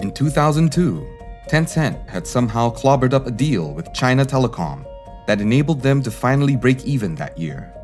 In 0.00 0.12
2002, 0.12 1.04
Tencent 1.48 2.08
had 2.08 2.24
somehow 2.24 2.70
clobbered 2.70 3.12
up 3.12 3.26
a 3.26 3.32
deal 3.32 3.74
with 3.74 3.92
China 3.92 4.24
Telecom 4.24 4.86
that 5.26 5.40
enabled 5.40 5.82
them 5.82 6.02
to 6.02 6.10
finally 6.12 6.54
break 6.54 6.84
even 6.84 7.16
that 7.16 7.36
year. 7.36 7.74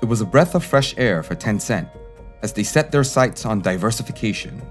It 0.00 0.06
was 0.06 0.22
a 0.22 0.26
breath 0.26 0.54
of 0.54 0.64
fresh 0.64 0.96
air 0.96 1.22
for 1.22 1.34
Tencent 1.34 1.90
as 2.42 2.54
they 2.54 2.62
set 2.62 2.90
their 2.90 3.04
sights 3.04 3.44
on 3.44 3.60
diversification. 3.60 4.62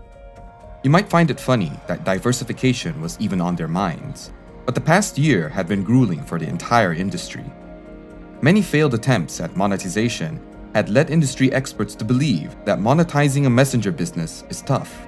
You 0.83 0.89
might 0.89 1.07
find 1.07 1.29
it 1.29 1.39
funny 1.39 1.71
that 1.85 2.03
diversification 2.03 2.99
was 2.99 3.15
even 3.19 3.41
on 3.41 3.55
their 3.55 3.67
minds, 3.67 4.31
but 4.65 4.73
the 4.73 4.81
past 4.81 5.19
year 5.19 5.49
had 5.49 5.67
been 5.67 5.83
grueling 5.83 6.23
for 6.23 6.39
the 6.39 6.49
entire 6.49 6.93
industry. 6.93 7.45
Many 8.41 8.63
failed 8.63 8.95
attempts 8.95 9.39
at 9.39 9.55
monetization 9.55 10.41
had 10.73 10.89
led 10.89 11.11
industry 11.11 11.53
experts 11.53 11.93
to 11.93 12.05
believe 12.05 12.55
that 12.65 12.79
monetizing 12.79 13.45
a 13.45 13.51
messenger 13.51 13.91
business 13.91 14.43
is 14.49 14.63
tough. 14.63 15.05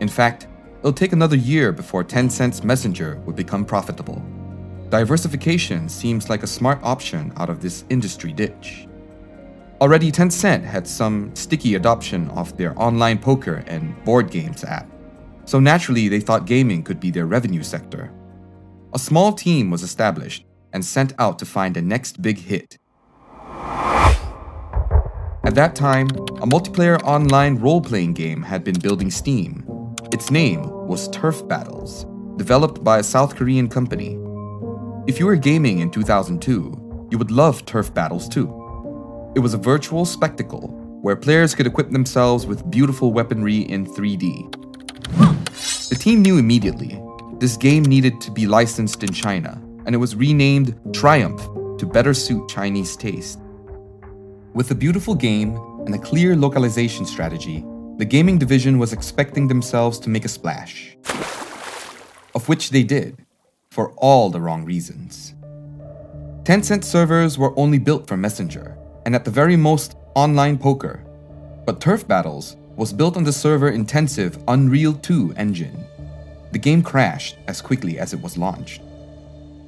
In 0.00 0.08
fact, 0.08 0.46
it'll 0.82 0.92
take 0.92 1.12
another 1.12 1.36
year 1.36 1.70
before 1.70 2.02
Tencent's 2.02 2.64
Messenger 2.64 3.22
would 3.24 3.36
become 3.36 3.64
profitable. 3.64 4.20
Diversification 4.90 5.88
seems 5.88 6.28
like 6.28 6.42
a 6.42 6.46
smart 6.48 6.80
option 6.82 7.32
out 7.36 7.48
of 7.48 7.62
this 7.62 7.84
industry 7.88 8.32
ditch. 8.32 8.88
Already, 9.80 10.10
Tencent 10.10 10.64
had 10.64 10.86
some 10.86 11.34
sticky 11.36 11.76
adoption 11.76 12.28
of 12.30 12.56
their 12.56 12.76
online 12.76 13.18
poker 13.18 13.62
and 13.68 13.94
board 14.04 14.30
games 14.32 14.64
app, 14.64 14.90
so 15.44 15.60
naturally 15.60 16.08
they 16.08 16.18
thought 16.18 16.46
gaming 16.46 16.82
could 16.82 16.98
be 16.98 17.12
their 17.12 17.26
revenue 17.26 17.62
sector. 17.62 18.12
A 18.92 18.98
small 18.98 19.32
team 19.32 19.70
was 19.70 19.84
established 19.84 20.44
and 20.72 20.84
sent 20.84 21.12
out 21.18 21.38
to 21.38 21.46
find 21.46 21.76
the 21.76 21.82
next 21.82 22.20
big 22.22 22.38
hit. 22.38 22.76
At 25.44 25.54
that 25.54 25.76
time, 25.76 26.08
a 26.08 26.46
multiplayer 26.46 27.00
online 27.04 27.56
role 27.58 27.80
playing 27.80 28.14
game 28.14 28.42
had 28.42 28.64
been 28.64 28.78
building 28.78 29.10
steam. 29.10 29.64
Its 30.12 30.30
name 30.30 30.68
was 30.92 31.08
Turf 31.08 31.48
Battles, 31.48 32.04
developed 32.36 32.84
by 32.84 32.98
a 32.98 33.02
South 33.02 33.34
Korean 33.34 33.66
company. 33.66 34.18
If 35.06 35.18
you 35.18 35.24
were 35.24 35.36
gaming 35.36 35.78
in 35.78 35.90
2002, 35.90 37.08
you 37.10 37.16
would 37.16 37.30
love 37.30 37.64
Turf 37.64 37.94
Battles 37.94 38.28
too. 38.28 38.46
It 39.34 39.38
was 39.38 39.54
a 39.54 39.56
virtual 39.56 40.04
spectacle 40.04 40.68
where 41.00 41.16
players 41.16 41.54
could 41.54 41.66
equip 41.66 41.88
themselves 41.88 42.44
with 42.44 42.70
beautiful 42.70 43.10
weaponry 43.10 43.60
in 43.60 43.86
3D. 43.86 44.52
The 45.88 45.96
team 45.98 46.20
knew 46.20 46.36
immediately 46.36 47.00
this 47.38 47.56
game 47.56 47.84
needed 47.84 48.20
to 48.20 48.30
be 48.30 48.46
licensed 48.46 49.02
in 49.02 49.14
China, 49.14 49.58
and 49.86 49.94
it 49.94 49.98
was 49.98 50.14
renamed 50.14 50.78
Triumph 50.92 51.40
to 51.78 51.86
better 51.86 52.12
suit 52.12 52.50
Chinese 52.50 52.98
taste. 52.98 53.40
With 54.52 54.70
a 54.70 54.74
beautiful 54.74 55.14
game 55.14 55.56
and 55.86 55.94
a 55.94 55.98
clear 55.98 56.36
localization 56.36 57.06
strategy, 57.06 57.64
the 58.02 58.06
gaming 58.06 58.36
division 58.36 58.80
was 58.80 58.92
expecting 58.92 59.46
themselves 59.46 59.96
to 59.96 60.10
make 60.10 60.24
a 60.24 60.28
splash. 60.28 60.96
Of 62.34 62.48
which 62.48 62.70
they 62.70 62.82
did, 62.82 63.24
for 63.70 63.92
all 63.92 64.28
the 64.28 64.40
wrong 64.40 64.64
reasons. 64.64 65.34
Tencent 66.42 66.82
servers 66.82 67.38
were 67.38 67.56
only 67.56 67.78
built 67.78 68.08
for 68.08 68.16
Messenger, 68.16 68.76
and 69.06 69.14
at 69.14 69.24
the 69.24 69.30
very 69.30 69.54
most, 69.54 69.94
online 70.16 70.58
poker. 70.58 71.04
But 71.64 71.80
Turf 71.80 72.08
Battles 72.08 72.56
was 72.74 72.92
built 72.92 73.16
on 73.16 73.22
the 73.22 73.32
server 73.32 73.68
intensive 73.68 74.36
Unreal 74.48 74.94
2 74.94 75.34
engine. 75.36 75.84
The 76.50 76.58
game 76.58 76.82
crashed 76.82 77.36
as 77.46 77.62
quickly 77.62 78.00
as 78.00 78.12
it 78.12 78.20
was 78.20 78.36
launched. 78.36 78.82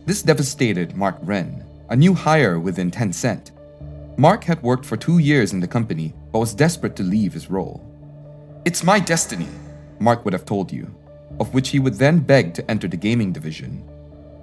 This 0.07 0.23
devastated 0.23 0.97
Mark 0.97 1.19
Ren, 1.23 1.65
a 1.89 1.95
new 1.95 2.15
hire 2.15 2.59
within 2.59 2.91
Tencent. 2.91 3.53
Mark 4.19 4.43
had 4.43 4.61
worked 4.61 4.85
for 4.85 4.97
two 4.97 5.19
years 5.19 5.53
in 5.53 5.61
the 5.61 5.69
company 5.69 6.13
but 6.33 6.41
was 6.41 6.53
desperate 6.53 6.97
to 6.97 7.05
leave 7.05 7.33
his 7.33 7.49
role. 7.49 7.94
It's 8.65 8.83
my 8.83 8.99
destiny, 8.99 9.49
Mark 9.99 10.25
would 10.25 10.33
have 10.33 10.47
told 10.47 10.73
you, 10.73 10.89
of 11.39 11.53
which 11.53 11.69
he 11.69 11.79
would 11.79 11.95
then 11.95 12.19
beg 12.21 12.55
to 12.55 12.71
enter 12.71 12.89
the 12.89 12.97
gaming 12.97 13.31
division. 13.31 13.87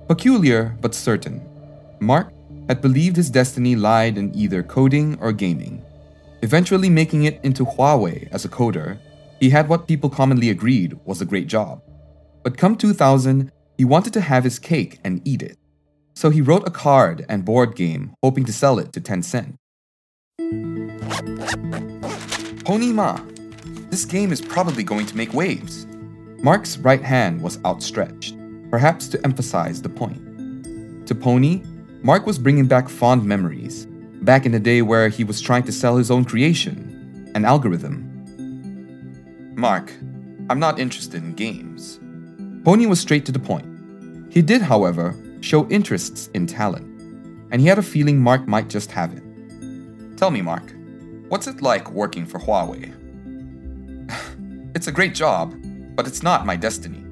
Peculiar 0.07 0.77
but 0.79 0.93
certain, 0.93 1.41
Mark 1.99 2.31
had 2.67 2.81
believed 2.81 3.15
his 3.15 3.31
destiny 3.31 3.75
lied 3.75 4.19
in 4.19 4.35
either 4.35 4.61
coding 4.61 5.17
or 5.19 5.31
gaming. 5.31 5.83
Eventually 6.43 6.87
making 6.87 7.23
it 7.23 7.39
into 7.43 7.65
Huawei 7.65 8.31
as 8.31 8.45
a 8.45 8.49
coder, 8.49 8.99
he 9.39 9.49
had 9.49 9.67
what 9.67 9.87
people 9.87 10.09
commonly 10.09 10.51
agreed 10.51 10.99
was 11.03 11.19
a 11.19 11.25
great 11.25 11.47
job. 11.47 11.81
But 12.43 12.57
come 12.57 12.75
2000, 12.75 13.51
he 13.75 13.85
wanted 13.85 14.13
to 14.13 14.21
have 14.21 14.43
his 14.43 14.59
cake 14.59 14.99
and 15.03 15.27
eat 15.27 15.41
it. 15.41 15.57
So 16.13 16.29
he 16.29 16.41
wrote 16.41 16.67
a 16.67 16.71
card 16.71 17.25
and 17.27 17.43
board 17.43 17.75
game 17.75 18.13
hoping 18.21 18.45
to 18.45 18.53
sell 18.53 18.77
it 18.77 18.93
to 18.93 19.01
Tencent. 19.01 19.55
Pony 22.63 22.91
Ma, 22.91 23.19
this 23.91 24.05
game 24.05 24.31
is 24.31 24.39
probably 24.39 24.83
going 24.83 25.05
to 25.05 25.17
make 25.17 25.33
waves. 25.33 25.85
Mark's 26.39 26.77
right 26.77 27.03
hand 27.03 27.41
was 27.41 27.59
outstretched, 27.65 28.35
perhaps 28.71 29.09
to 29.09 29.23
emphasize 29.25 29.81
the 29.81 29.89
point. 29.89 31.05
To 31.07 31.13
Pony, 31.13 31.61
Mark 32.01 32.25
was 32.25 32.39
bringing 32.39 32.67
back 32.67 32.87
fond 32.87 33.25
memories, 33.25 33.85
back 34.21 34.45
in 34.45 34.53
the 34.53 34.59
day 34.61 34.81
where 34.81 35.09
he 35.09 35.25
was 35.25 35.41
trying 35.41 35.63
to 35.63 35.73
sell 35.73 35.97
his 35.97 36.09
own 36.09 36.23
creation, 36.23 37.29
an 37.35 37.43
algorithm. 37.43 38.07
Mark, 39.55 39.91
I'm 40.49 40.59
not 40.59 40.79
interested 40.79 41.21
in 41.21 41.33
games. 41.33 41.99
Pony 42.63 42.85
was 42.85 43.01
straight 43.01 43.25
to 43.25 43.33
the 43.33 43.39
point. 43.39 43.67
He 44.31 44.41
did, 44.41 44.61
however, 44.61 45.13
show 45.41 45.67
interests 45.67 46.29
in 46.33 46.47
talent, 46.47 46.87
and 47.51 47.59
he 47.59 47.67
had 47.67 47.77
a 47.77 47.83
feeling 47.83 48.19
Mark 48.21 48.47
might 48.47 48.69
just 48.69 48.89
have 48.91 49.11
it. 49.13 49.23
Tell 50.15 50.31
me, 50.31 50.41
Mark, 50.41 50.73
what's 51.27 51.47
it 51.47 51.61
like 51.61 51.91
working 51.91 52.25
for 52.25 52.39
Huawei? 52.39 52.95
It's 54.75 54.87
a 54.87 54.91
great 54.91 55.13
job, 55.13 55.55
but 55.95 56.07
it's 56.07 56.23
not 56.23 56.45
my 56.45 56.55
destiny. 56.55 57.03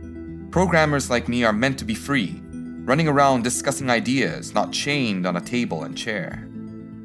Programmers 0.51 1.09
like 1.09 1.27
me 1.27 1.43
are 1.43 1.53
meant 1.53 1.77
to 1.79 1.85
be 1.85 1.95
free 1.95 2.41
running 2.89 3.07
around 3.07 3.43
discussing 3.43 3.87
ideas, 3.87 4.55
not 4.55 4.71
chained 4.71 5.27
on 5.27 5.37
a 5.37 5.41
table 5.41 5.83
and 5.83 5.95
chair. 5.95 6.43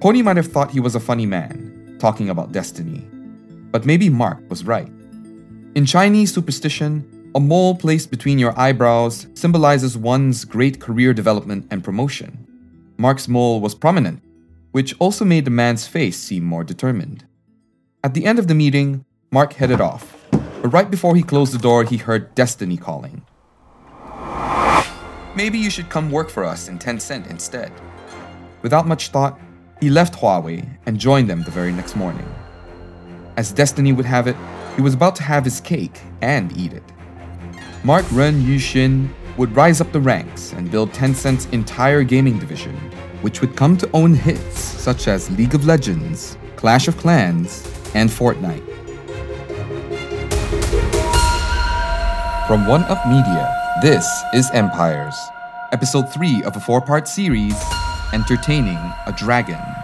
Pony 0.01 0.23
might 0.23 0.39
have 0.39 0.51
thought 0.51 0.71
he 0.71 0.81
was 0.81 0.95
a 0.95 1.01
funny 1.01 1.27
man, 1.27 1.97
talking 2.01 2.31
about 2.31 2.53
destiny. 2.53 3.07
But 3.71 3.85
maybe 3.85 4.09
Mark 4.09 4.39
was 4.49 4.65
right. 4.65 4.91
In 5.75 5.85
Chinese 5.85 6.33
superstition, 6.33 7.31
a 7.35 7.41
mole 7.41 7.75
placed 7.75 8.11
between 8.11 8.39
your 8.39 8.59
eyebrows 8.59 9.27
symbolizes 9.35 9.99
one's 9.99 10.47
great 10.47 10.81
career 10.81 11.13
development 11.13 11.67
and 11.71 11.85
promotion. 11.85 12.47
Mark's 12.97 13.29
mole 13.29 13.61
was 13.61 13.75
prominent, 13.75 14.23
which 14.73 14.95
also 14.99 15.27
made 15.27 15.45
the 15.45 15.51
man's 15.51 15.87
face 15.87 16.17
seem 16.17 16.45
more 16.45 16.65
determined. 16.65 17.27
At 18.03 18.15
the 18.15 18.25
end 18.25 18.39
of 18.39 18.49
the 18.49 18.55
meeting, 18.55 19.05
Mark 19.31 19.53
headed 19.53 19.83
off, 19.83 20.17
but 20.65 20.73
right 20.73 20.91
before 20.91 21.15
he 21.15 21.23
closed 21.23 21.53
the 21.53 21.59
door, 21.59 21.85
he 21.85 21.99
heard 21.99 22.35
Destiny 22.35 22.79
calling. 22.79 23.21
Maybe 25.37 25.59
you 25.59 25.69
should 25.69 25.91
come 25.91 26.11
work 26.11 26.31
for 26.31 26.43
us 26.43 26.69
in 26.69 26.79
Tencent 26.79 27.29
instead. 27.29 27.71
Without 28.63 28.87
much 28.87 29.09
thought, 29.09 29.39
he 29.83 29.91
left 29.91 30.15
Huawei 30.15 30.67
and 30.87 30.99
joined 30.99 31.29
them 31.29 31.43
the 31.43 31.51
very 31.51 31.71
next 31.71 31.97
morning. 31.97 32.27
As 33.37 33.53
destiny 33.53 33.93
would 33.93 34.07
have 34.07 34.27
it, 34.27 34.37
he 34.75 34.81
was 34.81 34.95
about 34.95 35.15
to 35.17 35.23
have 35.23 35.45
his 35.45 35.61
cake 35.61 36.01
and 36.23 36.57
eat 36.57 36.73
it. 36.73 36.83
Mark 37.83 38.07
Ren 38.11 38.41
Yuxin 38.41 39.11
would 39.37 39.55
rise 39.55 39.83
up 39.83 39.93
the 39.93 40.01
ranks 40.01 40.55
and 40.55 40.71
build 40.71 40.93
Tencent's 40.93 41.45
entire 41.53 42.05
gaming 42.05 42.39
division, 42.39 42.75
which 43.21 43.43
would 43.43 43.55
come 43.55 43.77
to 43.77 43.91
own 43.93 44.15
hits 44.15 44.61
such 44.61 45.09
as 45.09 45.31
League 45.33 45.55
of 45.55 45.67
Legends, 45.67 46.39
Clash 46.57 46.89
of 46.89 46.97
Clans, 46.97 47.71
and 47.93 48.09
Fortnite. 48.09 48.74
From 52.55 52.69
One 52.69 52.85
Up 52.85 53.05
Media, 53.09 53.53
this 53.83 54.23
is 54.33 54.49
Empires, 54.53 55.17
episode 55.73 56.09
3 56.09 56.45
of 56.45 56.55
a 56.55 56.61
four 56.61 56.81
part 56.81 57.09
series 57.09 57.61
Entertaining 58.13 58.79
a 59.09 59.13
Dragon. 59.13 59.84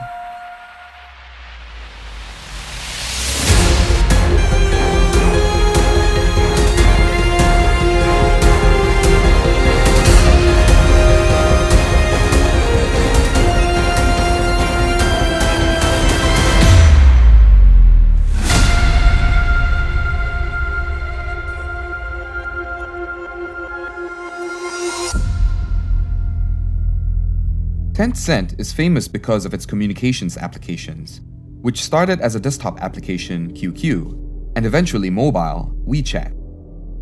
Tencent 28.00 28.58
is 28.58 28.72
famous 28.72 29.06
because 29.06 29.44
of 29.44 29.52
its 29.52 29.66
communications 29.66 30.38
applications, 30.38 31.20
which 31.60 31.82
started 31.82 32.18
as 32.22 32.34
a 32.34 32.40
desktop 32.40 32.80
application, 32.80 33.52
QQ, 33.52 34.54
and 34.56 34.64
eventually 34.64 35.10
mobile, 35.10 35.76
WeChat. 35.86 36.32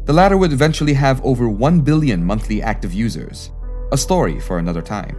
The 0.07 0.13
latter 0.13 0.37
would 0.37 0.53
eventually 0.53 0.95
have 0.95 1.25
over 1.25 1.49
1 1.49 1.83
billion 1.83 2.25
monthly 2.25 2.61
active 2.63 2.93
users, 2.93 3.53
a 3.93 3.97
story 3.97 4.41
for 4.41 4.59
another 4.59 4.83
time. 4.83 5.17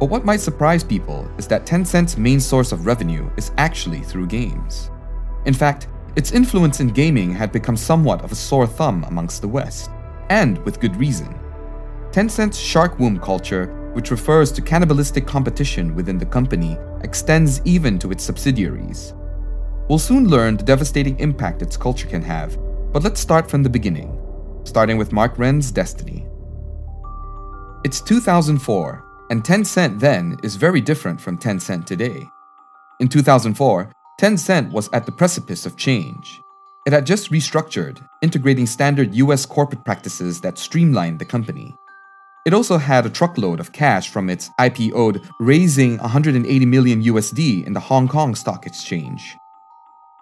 But 0.00 0.08
what 0.08 0.24
might 0.24 0.40
surprise 0.40 0.82
people 0.82 1.30
is 1.36 1.46
that 1.48 1.66
Tencent's 1.66 2.16
main 2.16 2.40
source 2.40 2.72
of 2.72 2.86
revenue 2.86 3.28
is 3.36 3.52
actually 3.58 4.00
through 4.00 4.28
games. 4.28 4.90
In 5.44 5.52
fact, 5.52 5.88
its 6.16 6.32
influence 6.32 6.80
in 6.80 6.88
gaming 6.88 7.34
had 7.34 7.52
become 7.52 7.76
somewhat 7.76 8.24
of 8.24 8.32
a 8.32 8.34
sore 8.34 8.66
thumb 8.66 9.04
amongst 9.08 9.42
the 9.42 9.48
West. 9.48 9.90
and 10.30 10.56
with 10.64 10.80
good 10.80 10.96
reason. 10.96 11.38
Tencent's 12.12 12.56
shark 12.56 12.98
womb 12.98 13.18
culture, 13.18 13.81
which 13.92 14.10
refers 14.10 14.50
to 14.52 14.62
cannibalistic 14.62 15.26
competition 15.26 15.94
within 15.94 16.18
the 16.18 16.26
company, 16.26 16.76
extends 17.02 17.60
even 17.64 17.98
to 17.98 18.10
its 18.10 18.24
subsidiaries. 18.24 19.14
We'll 19.88 19.98
soon 19.98 20.28
learn 20.28 20.56
the 20.56 20.64
devastating 20.64 21.18
impact 21.18 21.62
its 21.62 21.76
culture 21.76 22.06
can 22.06 22.22
have, 22.22 22.58
but 22.92 23.02
let's 23.02 23.20
start 23.20 23.50
from 23.50 23.62
the 23.62 23.70
beginning, 23.70 24.18
starting 24.64 24.96
with 24.96 25.12
Mark 25.12 25.38
Ren's 25.38 25.70
destiny. 25.70 26.26
It's 27.84 28.00
2004, 28.00 29.04
and 29.30 29.42
Tencent 29.42 29.98
then 29.98 30.36
is 30.42 30.56
very 30.56 30.80
different 30.80 31.20
from 31.20 31.36
Tencent 31.36 31.84
today. 31.84 32.26
In 33.00 33.08
2004, 33.08 33.90
Tencent 34.20 34.70
was 34.70 34.88
at 34.92 35.04
the 35.04 35.12
precipice 35.12 35.66
of 35.66 35.76
change. 35.76 36.40
It 36.86 36.92
had 36.92 37.06
just 37.06 37.30
restructured, 37.32 37.98
integrating 38.22 38.66
standard 38.66 39.14
US 39.14 39.44
corporate 39.46 39.84
practices 39.84 40.40
that 40.42 40.58
streamlined 40.58 41.18
the 41.18 41.24
company. 41.24 41.74
It 42.44 42.52
also 42.52 42.76
had 42.76 43.06
a 43.06 43.10
truckload 43.10 43.60
of 43.60 43.72
cash 43.72 44.08
from 44.08 44.28
its 44.28 44.50
IPO'd, 44.58 45.24
raising 45.38 45.98
180 45.98 46.66
million 46.66 47.02
USD 47.02 47.64
in 47.64 47.72
the 47.72 47.80
Hong 47.80 48.08
Kong 48.08 48.34
Stock 48.34 48.66
Exchange. 48.66 49.36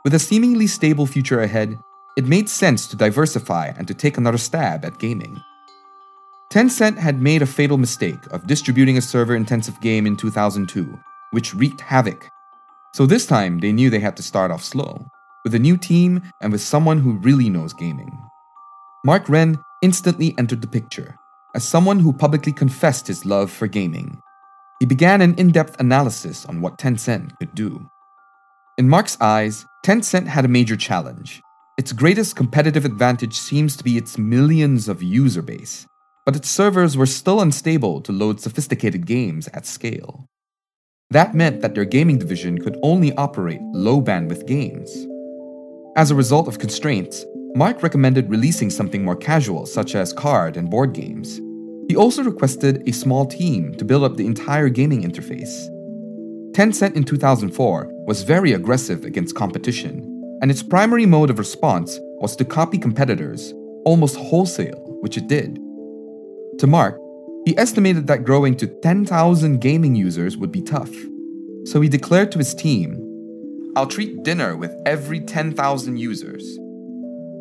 With 0.04 0.12
a 0.14 0.18
seemingly 0.18 0.66
stable 0.66 1.06
future 1.06 1.40
ahead, 1.40 1.78
it 2.18 2.26
made 2.26 2.50
sense 2.50 2.86
to 2.88 2.96
diversify 2.96 3.72
and 3.78 3.88
to 3.88 3.94
take 3.94 4.18
another 4.18 4.36
stab 4.36 4.84
at 4.84 4.98
gaming. 4.98 5.40
Tencent 6.52 6.98
had 6.98 7.22
made 7.22 7.40
a 7.40 7.46
fatal 7.46 7.78
mistake 7.78 8.26
of 8.32 8.46
distributing 8.46 8.98
a 8.98 9.02
server 9.02 9.34
intensive 9.34 9.80
game 9.80 10.06
in 10.06 10.16
2002, 10.16 10.98
which 11.30 11.54
wreaked 11.54 11.80
havoc. 11.80 12.28
So 12.92 13.06
this 13.06 13.24
time, 13.24 13.60
they 13.60 13.72
knew 13.72 13.88
they 13.88 14.00
had 14.00 14.16
to 14.16 14.22
start 14.22 14.50
off 14.50 14.62
slow, 14.62 15.06
with 15.44 15.54
a 15.54 15.58
new 15.58 15.78
team 15.78 16.22
and 16.42 16.52
with 16.52 16.60
someone 16.60 16.98
who 16.98 17.18
really 17.18 17.48
knows 17.48 17.72
gaming. 17.72 18.10
Mark 19.04 19.28
Ren 19.28 19.58
instantly 19.80 20.34
entered 20.36 20.60
the 20.60 20.66
picture, 20.66 21.16
as 21.54 21.64
someone 21.64 21.98
who 21.98 22.12
publicly 22.12 22.52
confessed 22.52 23.06
his 23.06 23.24
love 23.24 23.50
for 23.50 23.66
gaming. 23.66 24.20
He 24.80 24.86
began 24.86 25.20
an 25.20 25.34
in 25.34 25.52
depth 25.52 25.78
analysis 25.80 26.46
on 26.46 26.60
what 26.60 26.78
Tencent 26.78 27.36
could 27.38 27.54
do. 27.54 27.88
In 28.78 28.88
Mark's 28.88 29.20
eyes, 29.20 29.66
Tencent 29.84 30.26
had 30.26 30.44
a 30.44 30.48
major 30.48 30.76
challenge. 30.76 31.42
Its 31.76 31.92
greatest 31.92 32.36
competitive 32.36 32.84
advantage 32.84 33.34
seems 33.34 33.76
to 33.76 33.84
be 33.84 33.96
its 33.96 34.18
millions 34.18 34.88
of 34.88 35.02
user 35.02 35.42
base, 35.42 35.86
but 36.24 36.36
its 36.36 36.48
servers 36.50 36.96
were 36.96 37.06
still 37.06 37.40
unstable 37.40 38.00
to 38.00 38.12
load 38.12 38.40
sophisticated 38.40 39.06
games 39.06 39.48
at 39.48 39.66
scale. 39.66 40.26
That 41.10 41.34
meant 41.34 41.60
that 41.60 41.74
their 41.74 41.84
gaming 41.84 42.18
division 42.18 42.58
could 42.58 42.78
only 42.82 43.12
operate 43.16 43.60
low 43.72 44.00
bandwidth 44.00 44.46
games. 44.46 44.90
As 45.96 46.10
a 46.10 46.14
result 46.14 46.46
of 46.46 46.58
constraints, 46.58 47.24
Mark 47.54 47.82
recommended 47.82 48.30
releasing 48.30 48.70
something 48.70 49.04
more 49.04 49.16
casual, 49.16 49.66
such 49.66 49.96
as 49.96 50.12
card 50.12 50.56
and 50.56 50.70
board 50.70 50.92
games. 50.92 51.40
He 51.88 51.96
also 51.96 52.22
requested 52.22 52.88
a 52.88 52.92
small 52.92 53.26
team 53.26 53.74
to 53.74 53.84
build 53.84 54.04
up 54.04 54.16
the 54.16 54.26
entire 54.26 54.68
gaming 54.68 55.02
interface. 55.02 55.66
Tencent 56.52 56.94
in 56.94 57.02
2004 57.02 57.90
was 58.06 58.22
very 58.22 58.52
aggressive 58.52 59.04
against 59.04 59.34
competition, 59.34 59.98
and 60.40 60.50
its 60.50 60.62
primary 60.62 61.06
mode 61.06 61.28
of 61.28 61.38
response 61.38 61.98
was 62.20 62.36
to 62.36 62.44
copy 62.44 62.78
competitors, 62.78 63.52
almost 63.84 64.16
wholesale, 64.16 64.98
which 65.00 65.16
it 65.16 65.26
did. 65.26 65.58
To 66.60 66.68
Mark, 66.68 67.00
he 67.46 67.58
estimated 67.58 68.06
that 68.06 68.24
growing 68.24 68.56
to 68.58 68.68
10,000 68.68 69.60
gaming 69.60 69.96
users 69.96 70.36
would 70.36 70.52
be 70.52 70.62
tough. 70.62 70.94
So 71.64 71.80
he 71.80 71.88
declared 71.88 72.30
to 72.32 72.38
his 72.38 72.54
team 72.54 73.06
I'll 73.76 73.86
treat 73.86 74.22
dinner 74.22 74.56
with 74.56 74.72
every 74.84 75.20
10,000 75.20 75.96
users. 75.96 76.59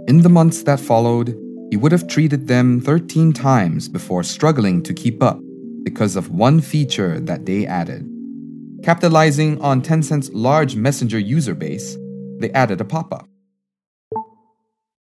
In 0.08 0.22
the 0.22 0.30
months 0.30 0.64
that 0.64 0.80
followed, 0.80 1.38
he 1.70 1.78
would 1.78 1.92
have 1.92 2.08
treated 2.08 2.48
them 2.48 2.82
13 2.82 3.34
times 3.34 3.88
before 3.88 4.24
struggling 4.24 4.82
to 4.84 4.94
keep 4.94 5.22
up 5.22 5.40
because 5.84 6.16
of 6.16 6.32
one 6.32 6.62
feature 6.62 7.20
that 7.20 7.46
they 7.46 7.66
added. 7.66 8.10
Capitalizing 8.84 9.62
on 9.62 9.82
Tencent's 9.82 10.30
large 10.34 10.76
messenger 10.76 11.20
user 11.20 11.54
base, 11.54 11.98
they 12.40 12.52
added 12.52 12.82
a 12.82 12.86
pop 12.86 13.14
up. 13.14 13.28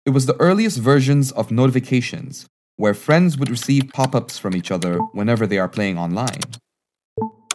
It 0.04 0.10
was 0.10 0.26
the 0.26 0.38
earliest 0.40 0.78
versions 0.78 1.32
of 1.32 1.50
notifications, 1.50 2.46
where 2.76 2.92
friends 2.92 3.38
would 3.38 3.48
receive 3.48 3.92
pop 3.92 4.14
ups 4.14 4.38
from 4.38 4.56
each 4.56 4.70
other 4.70 4.98
whenever 5.12 5.46
they 5.46 5.58
are 5.58 5.68
playing 5.68 5.96
online. 5.96 6.40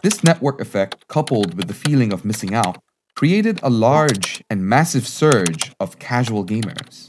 This 0.02 0.24
network 0.24 0.60
effect, 0.60 1.06
coupled 1.08 1.54
with 1.54 1.68
the 1.68 1.74
feeling 1.74 2.12
of 2.12 2.24
missing 2.24 2.54
out, 2.54 2.78
created 3.14 3.60
a 3.62 3.68
large 3.68 4.42
and 4.48 4.62
massive 4.64 5.06
surge 5.06 5.72
of 5.80 5.98
casual 5.98 6.44
gamers. 6.46 7.07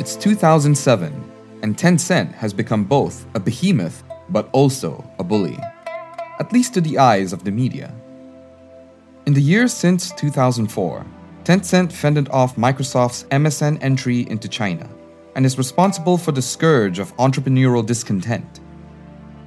It's 0.00 0.16
2007, 0.16 1.12
and 1.62 1.76
Tencent 1.76 2.32
has 2.32 2.54
become 2.54 2.84
both 2.84 3.26
a 3.34 3.38
behemoth 3.38 4.02
but 4.30 4.48
also 4.52 5.04
a 5.18 5.22
bully, 5.22 5.58
at 6.38 6.50
least 6.54 6.72
to 6.72 6.80
the 6.80 6.96
eyes 6.96 7.34
of 7.34 7.44
the 7.44 7.50
media. 7.50 7.92
In 9.26 9.34
the 9.34 9.42
years 9.42 9.74
since 9.74 10.10
2004, 10.12 11.04
Tencent 11.44 11.92
fended 11.92 12.30
off 12.30 12.56
Microsoft's 12.56 13.24
MSN 13.24 13.76
entry 13.82 14.26
into 14.30 14.48
China 14.48 14.88
and 15.36 15.44
is 15.44 15.58
responsible 15.58 16.16
for 16.16 16.32
the 16.32 16.40
scourge 16.40 16.98
of 16.98 17.14
entrepreneurial 17.18 17.84
discontent. 17.84 18.60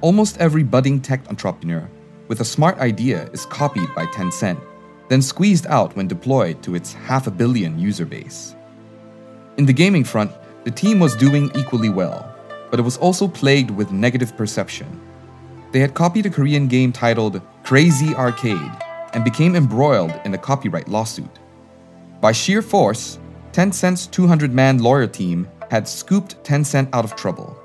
Almost 0.02 0.38
every 0.38 0.62
budding 0.62 1.00
tech 1.00 1.28
entrepreneur 1.30 1.90
with 2.28 2.42
a 2.42 2.44
smart 2.44 2.78
idea 2.78 3.28
is 3.32 3.44
copied 3.44 3.92
by 3.96 4.06
Tencent, 4.06 4.60
then 5.08 5.20
squeezed 5.20 5.66
out 5.66 5.96
when 5.96 6.06
deployed 6.06 6.62
to 6.62 6.76
its 6.76 6.92
half 6.92 7.26
a 7.26 7.32
billion 7.32 7.76
user 7.76 8.06
base. 8.06 8.54
In 9.56 9.66
the 9.66 9.72
gaming 9.72 10.04
front, 10.04 10.30
the 10.64 10.70
team 10.70 10.98
was 10.98 11.14
doing 11.14 11.50
equally 11.54 11.90
well, 11.90 12.34
but 12.70 12.80
it 12.80 12.82
was 12.82 12.96
also 12.96 13.28
plagued 13.28 13.70
with 13.70 13.92
negative 13.92 14.34
perception. 14.36 15.00
They 15.72 15.80
had 15.80 15.92
copied 15.92 16.24
a 16.24 16.30
Korean 16.30 16.68
game 16.68 16.90
titled 16.90 17.42
Crazy 17.64 18.14
Arcade 18.14 18.72
and 19.12 19.22
became 19.24 19.56
embroiled 19.56 20.18
in 20.24 20.32
a 20.32 20.38
copyright 20.38 20.88
lawsuit. 20.88 21.38
By 22.20 22.32
sheer 22.32 22.62
force, 22.62 23.18
Tencent's 23.52 24.06
200 24.06 24.54
man 24.54 24.78
lawyer 24.78 25.06
team 25.06 25.46
had 25.70 25.86
scooped 25.86 26.42
Tencent 26.42 26.88
out 26.94 27.04
of 27.04 27.14
trouble, 27.14 27.56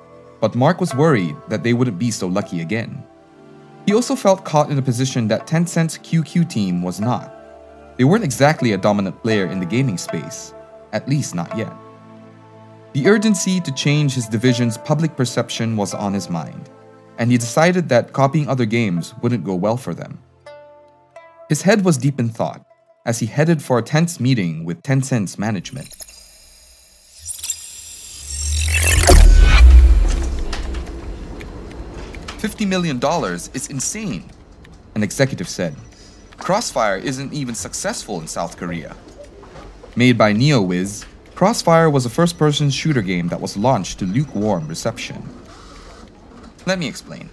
but 0.42 0.56
Mark 0.56 0.82
was 0.82 0.94
worried 0.94 1.36
that 1.48 1.64
they 1.64 1.74
wouldn't 1.74 2.00
be 2.00 2.12
so 2.12 2.28
lucky 2.28 2.62
again. 2.62 3.02
He 3.86 3.94
also 3.94 4.16
felt 4.16 4.44
caught 4.44 4.70
in 4.70 4.78
a 4.78 4.82
position 4.82 5.30
that 5.30 5.48
Tencent's 5.48 5.98
QQ 5.98 6.50
team 6.50 6.84
was 6.84 7.00
not. 7.00 7.34
They 7.98 8.04
weren't 8.04 8.26
exactly 8.26 8.74
a 8.74 8.78
dominant 8.78 9.22
player 9.24 9.46
in 9.46 9.60
the 9.60 9.66
gaming 9.66 9.98
space, 9.98 10.54
at 10.92 11.08
least 11.08 11.34
not 11.34 11.58
yet. 11.58 11.74
The 12.94 13.08
urgency 13.08 13.60
to 13.62 13.72
change 13.72 14.16
his 14.16 14.28
division's 14.28 14.76
public 14.80 15.16
perception 15.16 15.78
was 15.78 15.94
on 15.94 16.12
his 16.12 16.28
mind, 16.28 16.72
and 17.20 17.32
he 17.32 17.38
decided 17.38 17.88
that 17.90 18.14
copying 18.14 18.50
other 18.50 18.66
games 18.66 19.14
wouldn't 19.22 19.44
go 19.44 19.54
well 19.54 19.78
for 19.78 19.94
them. 19.94 20.18
His 21.50 21.62
head 21.62 21.86
was 21.86 22.00
deep 22.00 22.20
in 22.20 22.30
thought 22.30 22.66
as 23.06 23.20
he 23.20 23.28
headed 23.28 23.62
for 23.62 23.78
a 23.78 23.84
tense 23.84 24.20
meeting 24.20 24.66
with 24.66 24.82
Tencent's 24.82 25.38
management. 25.38 25.90
$50 32.40 32.68
million 32.68 33.00
is 33.54 33.68
insane, 33.68 34.32
an 34.96 35.04
executive 35.04 35.48
said. 35.48 35.76
Crossfire 36.38 36.98
isn't 36.98 37.34
even 37.34 37.54
successful 37.54 38.20
in 38.20 38.28
South 38.28 38.58
Korea. 38.58 38.96
Made 39.96 40.18
by 40.18 40.34
NeoWiz, 40.34 41.06
Crossfire 41.40 41.90
was 41.90 42.06
a 42.06 42.10
first 42.10 42.38
person 42.38 42.70
shooter 42.70 43.02
game 43.02 43.30
that 43.30 43.40
was 43.40 43.56
launched 43.56 44.00
to 44.00 44.06
lukewarm 44.06 44.68
reception. 44.68 45.24
Let 46.66 46.80
me 46.80 46.86
explain. 46.86 47.30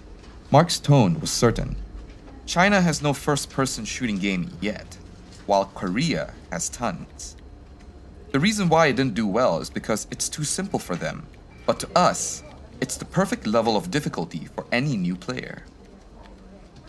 Mark's 0.49 0.79
tone 0.79 1.19
was 1.19 1.29
certain. 1.29 1.75
China 2.45 2.79
has 2.79 3.01
no 3.01 3.11
first 3.11 3.49
person 3.49 3.83
shooting 3.83 4.17
game 4.17 4.49
yet, 4.61 4.97
while 5.45 5.65
Korea 5.75 6.33
has 6.53 6.69
tons. 6.69 7.35
The 8.31 8.39
reason 8.39 8.69
why 8.69 8.87
it 8.87 8.95
didn't 8.95 9.13
do 9.13 9.27
well 9.27 9.59
is 9.59 9.69
because 9.69 10.07
it's 10.09 10.29
too 10.29 10.45
simple 10.45 10.79
for 10.79 10.95
them, 10.95 11.27
but 11.65 11.77
to 11.81 11.89
us, 11.93 12.43
it's 12.79 12.95
the 12.95 13.03
perfect 13.03 13.45
level 13.45 13.75
of 13.75 13.91
difficulty 13.91 14.47
for 14.55 14.65
any 14.71 14.95
new 14.95 15.17
player. 15.17 15.63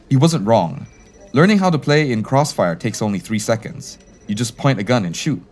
He 0.08 0.14
wasn't 0.14 0.46
wrong. 0.46 0.87
Learning 1.32 1.58
how 1.58 1.70
to 1.70 1.80
play 1.80 2.12
in 2.12 2.22
Crossfire 2.22 2.76
takes 2.76 3.02
only 3.02 3.18
three 3.18 3.40
seconds. 3.40 3.98
You 4.28 4.37
just 4.37 4.56
point 4.56 4.78
a 4.78 4.84
gun 4.84 5.04
and 5.04 5.16
shoot. 5.16 5.42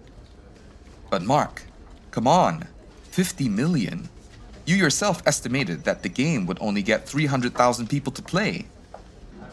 But 1.10 1.22
Mark, 1.22 1.62
come 2.10 2.26
on, 2.26 2.66
50 3.10 3.48
million. 3.48 4.08
You 4.64 4.76
yourself 4.76 5.22
estimated 5.26 5.84
that 5.84 6.02
the 6.02 6.08
game 6.08 6.46
would 6.46 6.58
only 6.60 6.82
get 6.82 7.08
300,000 7.08 7.88
people 7.88 8.12
to 8.12 8.22
play. 8.22 8.66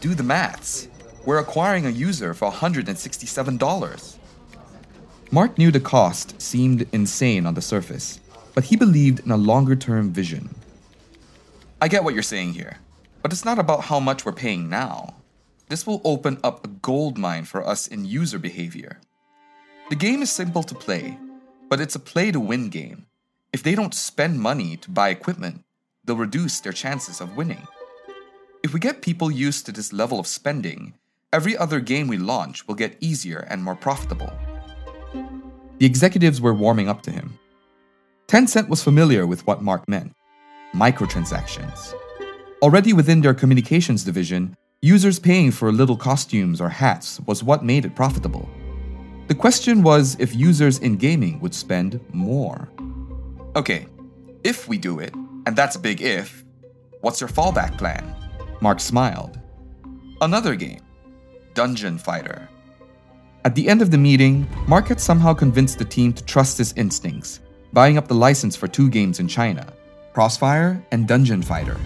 Do 0.00 0.14
the 0.14 0.22
maths. 0.22 0.88
We're 1.24 1.38
acquiring 1.38 1.86
a 1.86 1.90
user 1.90 2.34
for 2.34 2.50
$167. 2.50 4.16
Mark 5.30 5.56
knew 5.56 5.70
the 5.70 5.80
cost 5.80 6.40
seemed 6.40 6.86
insane 6.92 7.46
on 7.46 7.54
the 7.54 7.62
surface, 7.62 8.20
but 8.54 8.64
he 8.64 8.76
believed 8.76 9.20
in 9.20 9.30
a 9.30 9.36
longer 9.36 9.74
term 9.74 10.12
vision. 10.12 10.54
I 11.80 11.88
get 11.88 12.04
what 12.04 12.14
you're 12.14 12.22
saying 12.22 12.52
here, 12.52 12.78
but 13.22 13.32
it's 13.32 13.44
not 13.44 13.58
about 13.58 13.84
how 13.84 14.00
much 14.00 14.24
we're 14.24 14.32
paying 14.32 14.68
now. 14.68 15.14
This 15.68 15.86
will 15.86 16.02
open 16.04 16.38
up 16.44 16.64
a 16.64 16.68
gold 16.68 17.16
mine 17.18 17.44
for 17.44 17.66
us 17.66 17.86
in 17.86 18.04
user 18.04 18.38
behavior. 18.38 19.00
The 19.90 19.96
game 19.96 20.22
is 20.22 20.30
simple 20.30 20.62
to 20.62 20.74
play, 20.74 21.18
but 21.74 21.80
it's 21.80 21.96
a 21.96 22.10
play 22.12 22.30
to 22.30 22.38
win 22.38 22.68
game. 22.68 23.04
If 23.52 23.64
they 23.64 23.74
don't 23.74 23.92
spend 23.92 24.38
money 24.38 24.76
to 24.76 24.92
buy 24.92 25.08
equipment, 25.08 25.64
they'll 26.04 26.14
reduce 26.14 26.60
their 26.60 26.72
chances 26.72 27.20
of 27.20 27.36
winning. 27.36 27.66
If 28.62 28.72
we 28.72 28.78
get 28.78 29.02
people 29.02 29.28
used 29.28 29.66
to 29.66 29.72
this 29.72 29.92
level 29.92 30.20
of 30.20 30.28
spending, 30.28 30.94
every 31.32 31.56
other 31.56 31.80
game 31.80 32.06
we 32.06 32.16
launch 32.16 32.68
will 32.68 32.76
get 32.76 32.96
easier 33.00 33.40
and 33.50 33.64
more 33.64 33.74
profitable. 33.74 34.30
The 35.78 35.86
executives 35.86 36.40
were 36.40 36.54
warming 36.54 36.88
up 36.88 37.02
to 37.02 37.10
him. 37.10 37.40
Tencent 38.28 38.68
was 38.68 38.84
familiar 38.84 39.26
with 39.26 39.44
what 39.44 39.60
Mark 39.60 39.88
meant 39.88 40.12
microtransactions. 40.76 41.92
Already 42.62 42.92
within 42.92 43.20
their 43.20 43.34
communications 43.34 44.04
division, 44.04 44.56
users 44.80 45.18
paying 45.18 45.50
for 45.50 45.72
little 45.72 45.96
costumes 45.96 46.60
or 46.60 46.68
hats 46.68 47.18
was 47.26 47.42
what 47.42 47.64
made 47.64 47.84
it 47.84 47.96
profitable. 47.96 48.48
The 49.26 49.34
question 49.34 49.82
was 49.82 50.16
if 50.18 50.36
users 50.36 50.78
in 50.80 50.96
gaming 50.96 51.40
would 51.40 51.54
spend 51.54 51.98
more. 52.12 52.68
Okay, 53.56 53.86
if 54.42 54.68
we 54.68 54.76
do 54.76 54.98
it, 54.98 55.14
and 55.46 55.56
that's 55.56 55.76
a 55.76 55.78
big 55.78 56.02
if, 56.02 56.44
what's 57.00 57.22
your 57.22 57.30
fallback 57.30 57.78
plan? 57.78 58.14
Mark 58.60 58.80
smiled. 58.80 59.40
Another 60.20 60.54
game 60.54 60.82
Dungeon 61.54 61.96
Fighter. 61.96 62.50
At 63.46 63.54
the 63.54 63.66
end 63.66 63.80
of 63.80 63.90
the 63.90 63.98
meeting, 63.98 64.46
Mark 64.68 64.88
had 64.88 65.00
somehow 65.00 65.32
convinced 65.32 65.78
the 65.78 65.84
team 65.86 66.12
to 66.12 66.24
trust 66.24 66.58
his 66.58 66.74
instincts, 66.74 67.40
buying 67.72 67.96
up 67.96 68.08
the 68.08 68.14
license 68.14 68.56
for 68.56 68.68
two 68.68 68.90
games 68.90 69.20
in 69.20 69.28
China 69.28 69.72
Crossfire 70.12 70.84
and 70.92 71.08
Dungeon 71.08 71.40
Fighter. 71.40 71.78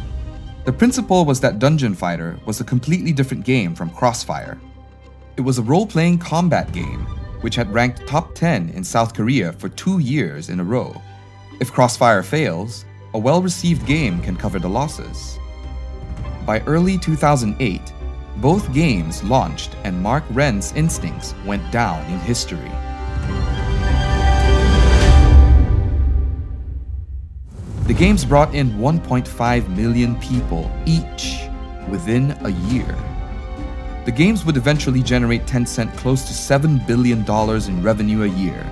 The 0.64 0.72
principle 0.72 1.24
was 1.24 1.38
that 1.40 1.60
Dungeon 1.60 1.94
Fighter 1.94 2.38
was 2.46 2.60
a 2.60 2.64
completely 2.64 3.12
different 3.12 3.44
game 3.44 3.76
from 3.76 3.90
Crossfire. 3.90 4.58
It 5.36 5.42
was 5.42 5.58
a 5.58 5.62
role 5.62 5.86
playing 5.86 6.18
combat 6.18 6.72
game 6.72 7.06
which 7.40 7.54
had 7.54 7.72
ranked 7.72 8.06
top 8.06 8.34
10 8.34 8.70
in 8.70 8.84
South 8.84 9.14
Korea 9.14 9.52
for 9.52 9.68
two 9.68 9.98
years 9.98 10.48
in 10.48 10.60
a 10.60 10.64
row. 10.64 11.00
If 11.60 11.72
Crossfire 11.72 12.22
fails, 12.22 12.84
a 13.14 13.18
well 13.18 13.42
received 13.42 13.86
game 13.86 14.20
can 14.20 14.36
cover 14.36 14.58
the 14.58 14.68
losses. 14.68 15.38
By 16.46 16.60
early 16.60 16.98
2008, 16.98 17.92
both 18.36 18.72
games 18.72 19.24
launched 19.24 19.74
and 19.84 20.00
Mark 20.00 20.24
Ren's 20.30 20.72
instincts 20.72 21.34
went 21.44 21.70
down 21.72 22.04
in 22.10 22.18
history. 22.20 22.70
The 27.88 27.94
games 27.94 28.24
brought 28.24 28.54
in 28.54 28.72
1.5 28.72 29.76
million 29.76 30.14
people 30.20 30.70
each 30.86 31.48
within 31.88 32.32
a 32.42 32.50
year. 32.70 32.94
The 34.04 34.12
games 34.12 34.44
would 34.44 34.56
eventually 34.56 35.02
generate 35.02 35.46
Tencent 35.46 35.94
close 35.96 36.24
to 36.24 36.32
$7 36.32 36.86
billion 36.86 37.20
in 37.68 37.82
revenue 37.82 38.22
a 38.22 38.26
year, 38.26 38.64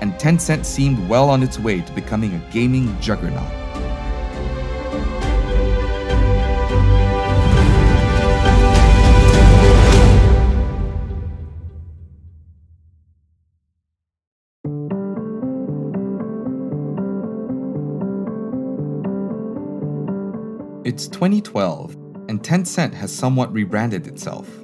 and 0.00 0.12
Tencent 0.14 0.64
seemed 0.64 1.08
well 1.08 1.30
on 1.30 1.42
its 1.42 1.58
way 1.58 1.80
to 1.80 1.92
becoming 1.92 2.34
a 2.34 2.50
gaming 2.52 2.94
juggernaut. 3.00 3.50
It's 20.84 21.08
2012, 21.08 21.94
and 22.28 22.42
Tencent 22.42 22.92
has 22.92 23.10
somewhat 23.10 23.50
rebranded 23.52 24.06
itself. 24.06 24.63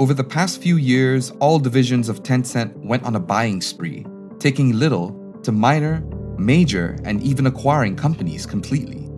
Over 0.00 0.14
the 0.14 0.24
past 0.24 0.62
few 0.62 0.78
years, 0.78 1.30
all 1.40 1.58
divisions 1.58 2.08
of 2.08 2.22
Tencent 2.22 2.74
went 2.74 3.02
on 3.02 3.16
a 3.16 3.20
buying 3.20 3.60
spree, 3.60 4.06
taking 4.38 4.78
little 4.78 5.10
to 5.42 5.52
minor, 5.52 6.02
major, 6.38 6.96
and 7.04 7.22
even 7.22 7.46
acquiring 7.46 7.96
companies 7.96 8.46
completely. 8.46 9.10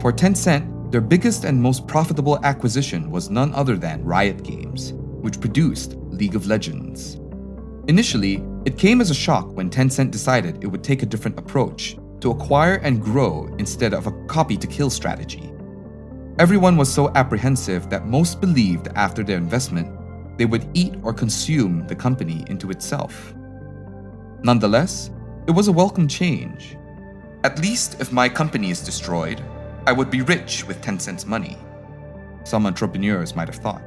For 0.00 0.12
Tencent, 0.12 0.92
their 0.92 1.00
biggest 1.00 1.42
and 1.42 1.60
most 1.60 1.88
profitable 1.88 2.38
acquisition 2.44 3.10
was 3.10 3.28
none 3.28 3.52
other 3.54 3.76
than 3.76 4.04
Riot 4.04 4.44
Games, 4.44 4.92
which 4.92 5.40
produced 5.40 5.96
League 6.10 6.36
of 6.36 6.46
Legends. 6.46 7.18
Initially, 7.88 8.40
it 8.64 8.78
came 8.78 9.00
as 9.00 9.10
a 9.10 9.14
shock 9.14 9.50
when 9.56 9.68
Tencent 9.68 10.12
decided 10.12 10.62
it 10.62 10.68
would 10.68 10.84
take 10.84 11.02
a 11.02 11.06
different 11.06 11.40
approach 11.40 11.96
to 12.20 12.30
acquire 12.30 12.76
and 12.84 13.02
grow 13.02 13.52
instead 13.58 13.94
of 13.94 14.06
a 14.06 14.26
copy 14.26 14.56
to 14.56 14.68
kill 14.68 14.90
strategy. 14.90 15.51
Everyone 16.38 16.78
was 16.78 16.90
so 16.90 17.12
apprehensive 17.14 17.90
that 17.90 18.06
most 18.06 18.40
believed 18.40 18.88
after 18.94 19.22
their 19.22 19.36
investment 19.36 19.98
they 20.38 20.46
would 20.46 20.66
eat 20.72 20.94
or 21.02 21.12
consume 21.12 21.86
the 21.86 21.94
company 21.94 22.42
into 22.48 22.70
itself. 22.70 23.34
Nonetheless, 24.42 25.10
it 25.46 25.50
was 25.50 25.68
a 25.68 25.72
welcome 25.72 26.08
change. 26.08 26.78
At 27.44 27.60
least 27.60 28.00
if 28.00 28.12
my 28.12 28.30
company 28.30 28.70
is 28.70 28.80
destroyed, 28.80 29.42
I 29.86 29.92
would 29.92 30.10
be 30.10 30.22
rich 30.22 30.66
with 30.66 30.80
Tencent's 30.80 31.26
money. 31.26 31.58
Some 32.44 32.64
entrepreneurs 32.64 33.36
might 33.36 33.48
have 33.48 33.62
thought. 33.62 33.82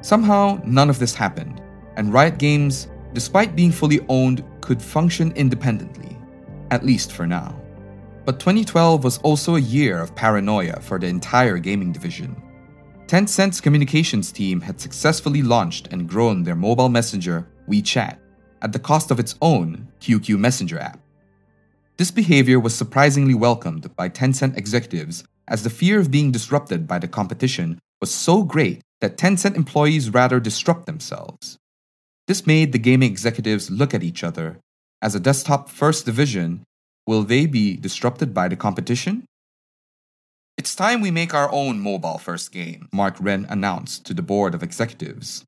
Somehow, 0.00 0.62
none 0.64 0.88
of 0.88 0.98
this 0.98 1.14
happened, 1.14 1.60
and 1.96 2.10
Riot 2.10 2.38
Games, 2.38 2.88
despite 3.12 3.54
being 3.54 3.70
fully 3.70 4.00
owned, 4.08 4.42
could 4.62 4.80
function 4.80 5.30
independently, 5.32 6.16
at 6.70 6.86
least 6.86 7.12
for 7.12 7.26
now. 7.26 7.59
But 8.30 8.38
2012 8.38 9.02
was 9.02 9.18
also 9.18 9.56
a 9.56 9.60
year 9.60 10.00
of 10.00 10.14
paranoia 10.14 10.78
for 10.82 11.00
the 11.00 11.08
entire 11.08 11.58
gaming 11.58 11.90
division. 11.90 12.40
Tencent's 13.08 13.60
communications 13.60 14.30
team 14.30 14.60
had 14.60 14.80
successfully 14.80 15.42
launched 15.42 15.88
and 15.88 16.08
grown 16.08 16.44
their 16.44 16.54
mobile 16.54 16.88
messenger, 16.88 17.48
WeChat, 17.68 18.18
at 18.62 18.72
the 18.72 18.78
cost 18.78 19.10
of 19.10 19.18
its 19.18 19.34
own 19.42 19.88
QQ 20.00 20.38
Messenger 20.38 20.78
app. 20.78 21.00
This 21.96 22.12
behavior 22.12 22.60
was 22.60 22.72
surprisingly 22.72 23.34
welcomed 23.34 23.96
by 23.96 24.08
Tencent 24.08 24.56
executives 24.56 25.24
as 25.48 25.64
the 25.64 25.68
fear 25.68 25.98
of 25.98 26.12
being 26.12 26.30
disrupted 26.30 26.86
by 26.86 27.00
the 27.00 27.08
competition 27.08 27.80
was 28.00 28.12
so 28.12 28.44
great 28.44 28.80
that 29.00 29.16
Tencent 29.16 29.56
employees 29.56 30.10
rather 30.10 30.38
disrupt 30.38 30.86
themselves. 30.86 31.58
This 32.28 32.46
made 32.46 32.70
the 32.70 32.78
gaming 32.78 33.10
executives 33.10 33.72
look 33.72 33.92
at 33.92 34.04
each 34.04 34.22
other. 34.22 34.60
As 35.02 35.16
a 35.16 35.20
desktop 35.20 35.68
first 35.68 36.06
division, 36.06 36.62
Will 37.10 37.24
they 37.24 37.46
be 37.46 37.74
disrupted 37.74 38.32
by 38.32 38.46
the 38.46 38.54
competition? 38.54 39.24
It's 40.56 40.76
time 40.76 41.00
we 41.00 41.10
make 41.10 41.34
our 41.34 41.50
own 41.50 41.80
mobile 41.80 42.18
first 42.18 42.52
game, 42.52 42.88
Mark 42.92 43.16
Ren 43.18 43.48
announced 43.50 44.06
to 44.06 44.14
the 44.14 44.22
board 44.22 44.54
of 44.54 44.62
executives. 44.62 45.44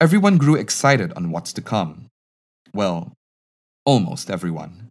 Everyone 0.00 0.38
grew 0.38 0.54
excited 0.54 1.12
on 1.12 1.30
what's 1.30 1.52
to 1.52 1.60
come. 1.60 2.08
Well, 2.72 3.12
almost 3.84 4.30
everyone. 4.30 4.88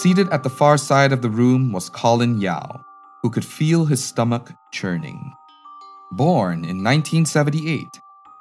Seated 0.00 0.30
at 0.30 0.42
the 0.42 0.56
far 0.58 0.78
side 0.78 1.12
of 1.12 1.20
the 1.20 1.28
room 1.28 1.72
was 1.72 1.90
Colin 1.90 2.40
Yao, 2.40 2.80
who 3.22 3.28
could 3.28 3.44
feel 3.44 3.84
his 3.84 4.02
stomach 4.02 4.50
churning. 4.72 5.20
Born 6.12 6.64
in 6.64 6.82
1978, 6.82 7.84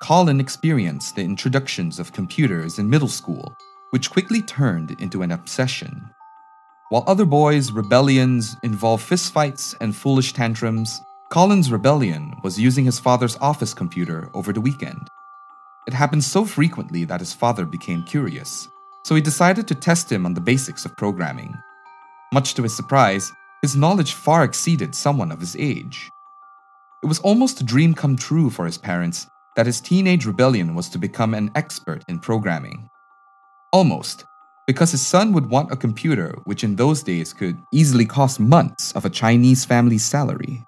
Colin 0.01 0.39
experienced 0.39 1.17
the 1.17 1.23
introductions 1.23 1.99
of 1.99 2.13
computers 2.13 2.79
in 2.79 2.89
middle 2.89 3.09
school 3.09 3.57
which 3.95 4.11
quickly 4.11 4.41
turned 4.41 4.91
into 4.99 5.21
an 5.21 5.31
obsession. 5.31 6.09
While 6.89 7.05
other 7.07 7.23
boys' 7.23 7.71
rebellions 7.71 8.57
involved 8.61 9.09
fistfights 9.09 9.73
and 9.79 9.95
foolish 9.95 10.33
tantrums, 10.33 10.99
Colin's 11.31 11.71
rebellion 11.71 12.35
was 12.43 12.59
using 12.59 12.83
his 12.83 12.99
father's 12.99 13.37
office 13.37 13.73
computer 13.73 14.29
over 14.33 14.51
the 14.51 14.59
weekend. 14.59 15.07
It 15.87 15.93
happened 15.93 16.25
so 16.25 16.43
frequently 16.43 17.05
that 17.05 17.21
his 17.21 17.31
father 17.31 17.63
became 17.65 18.03
curious, 18.03 18.67
so 19.05 19.15
he 19.15 19.21
decided 19.21 19.65
to 19.69 19.75
test 19.75 20.11
him 20.11 20.25
on 20.25 20.33
the 20.33 20.41
basics 20.41 20.83
of 20.83 20.97
programming. 20.97 21.55
Much 22.33 22.53
to 22.55 22.63
his 22.63 22.75
surprise, 22.75 23.31
his 23.61 23.77
knowledge 23.77 24.11
far 24.11 24.43
exceeded 24.43 24.93
someone 24.93 25.31
of 25.31 25.39
his 25.39 25.55
age. 25.55 26.11
It 27.01 27.05
was 27.07 27.19
almost 27.19 27.61
a 27.61 27.63
dream 27.63 27.93
come 27.93 28.17
true 28.17 28.49
for 28.49 28.65
his 28.65 28.77
parents 28.77 29.27
that 29.55 29.67
his 29.67 29.79
teenage 29.79 30.25
rebellion 30.25 30.75
was 30.75 30.89
to 30.89 30.97
become 30.97 31.33
an 31.33 31.49
expert 31.55 32.03
in 32.09 32.19
programming. 32.19 32.89
Almost, 33.71 34.25
because 34.67 34.91
his 34.91 35.05
son 35.05 35.33
would 35.33 35.49
want 35.49 35.71
a 35.71 35.75
computer 35.75 36.35
which 36.45 36.63
in 36.63 36.75
those 36.75 37.03
days 37.03 37.33
could 37.33 37.57
easily 37.71 38.05
cost 38.05 38.39
months 38.39 38.91
of 38.93 39.05
a 39.05 39.09
Chinese 39.09 39.65
family's 39.65 40.05
salary. 40.05 40.63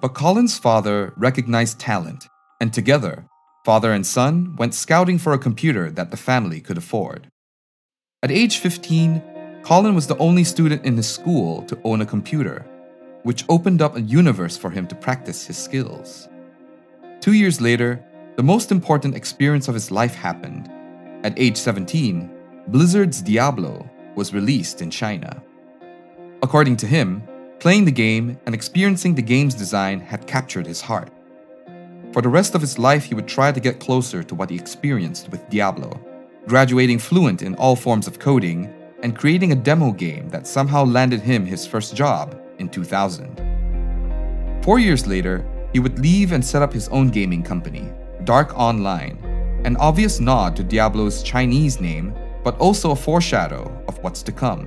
But 0.00 0.14
Colin's 0.14 0.58
father 0.58 1.12
recognized 1.16 1.78
talent, 1.78 2.28
and 2.60 2.72
together, 2.72 3.26
father 3.64 3.92
and 3.92 4.06
son 4.06 4.54
went 4.56 4.74
scouting 4.74 5.18
for 5.18 5.32
a 5.32 5.38
computer 5.38 5.90
that 5.90 6.10
the 6.10 6.16
family 6.16 6.60
could 6.60 6.78
afford. 6.78 7.28
At 8.22 8.30
age 8.30 8.58
15, 8.58 9.22
Colin 9.62 9.94
was 9.94 10.06
the 10.06 10.16
only 10.18 10.44
student 10.44 10.84
in 10.84 10.96
his 10.96 11.08
school 11.08 11.62
to 11.64 11.78
own 11.84 12.00
a 12.00 12.06
computer, 12.06 12.64
which 13.24 13.44
opened 13.48 13.82
up 13.82 13.96
a 13.96 14.00
universe 14.00 14.56
for 14.56 14.70
him 14.70 14.86
to 14.86 14.94
practice 14.94 15.46
his 15.46 15.58
skills. 15.58 16.28
Two 17.20 17.32
years 17.32 17.60
later, 17.60 18.02
the 18.36 18.42
most 18.42 18.70
important 18.70 19.16
experience 19.16 19.68
of 19.68 19.74
his 19.74 19.90
life 19.90 20.14
happened 20.14 20.70
at 21.24 21.38
age 21.38 21.56
17, 21.56 22.30
Blizzard's 22.68 23.22
Diablo 23.22 23.88
was 24.14 24.34
released 24.34 24.82
in 24.82 24.90
China. 24.90 25.42
According 26.42 26.76
to 26.78 26.86
him, 26.86 27.22
playing 27.58 27.84
the 27.84 27.90
game 27.90 28.38
and 28.46 28.54
experiencing 28.54 29.14
the 29.14 29.22
game's 29.22 29.54
design 29.54 30.00
had 30.00 30.26
captured 30.26 30.66
his 30.66 30.80
heart. 30.80 31.10
For 32.12 32.22
the 32.22 32.28
rest 32.28 32.54
of 32.54 32.60
his 32.60 32.78
life, 32.78 33.04
he 33.04 33.14
would 33.14 33.28
try 33.28 33.52
to 33.52 33.60
get 33.60 33.80
closer 33.80 34.22
to 34.22 34.34
what 34.34 34.50
he 34.50 34.56
experienced 34.56 35.28
with 35.30 35.48
Diablo, 35.50 36.00
graduating 36.46 36.98
fluent 36.98 37.42
in 37.42 37.54
all 37.56 37.76
forms 37.76 38.06
of 38.06 38.18
coding, 38.18 38.72
and 39.02 39.16
creating 39.16 39.52
a 39.52 39.56
demo 39.56 39.92
game 39.92 40.28
that 40.30 40.46
somehow 40.46 40.84
landed 40.84 41.20
him 41.20 41.44
his 41.44 41.66
first 41.66 41.94
job 41.94 42.40
in 42.58 42.68
2000. 42.68 44.62
Four 44.62 44.78
years 44.78 45.06
later, 45.06 45.44
he 45.72 45.78
would 45.78 45.98
leave 45.98 46.32
and 46.32 46.44
set 46.44 46.62
up 46.62 46.72
his 46.72 46.88
own 46.88 47.10
gaming 47.10 47.42
company, 47.42 47.88
Dark 48.24 48.56
Online, 48.58 49.18
an 49.68 49.76
obvious 49.76 50.18
nod 50.18 50.56
to 50.56 50.64
Diablo's 50.64 51.22
Chinese 51.22 51.78
name, 51.78 52.14
but 52.42 52.56
also 52.56 52.92
a 52.92 52.96
foreshadow 52.96 53.70
of 53.86 54.02
what's 54.02 54.22
to 54.22 54.32
come. 54.32 54.66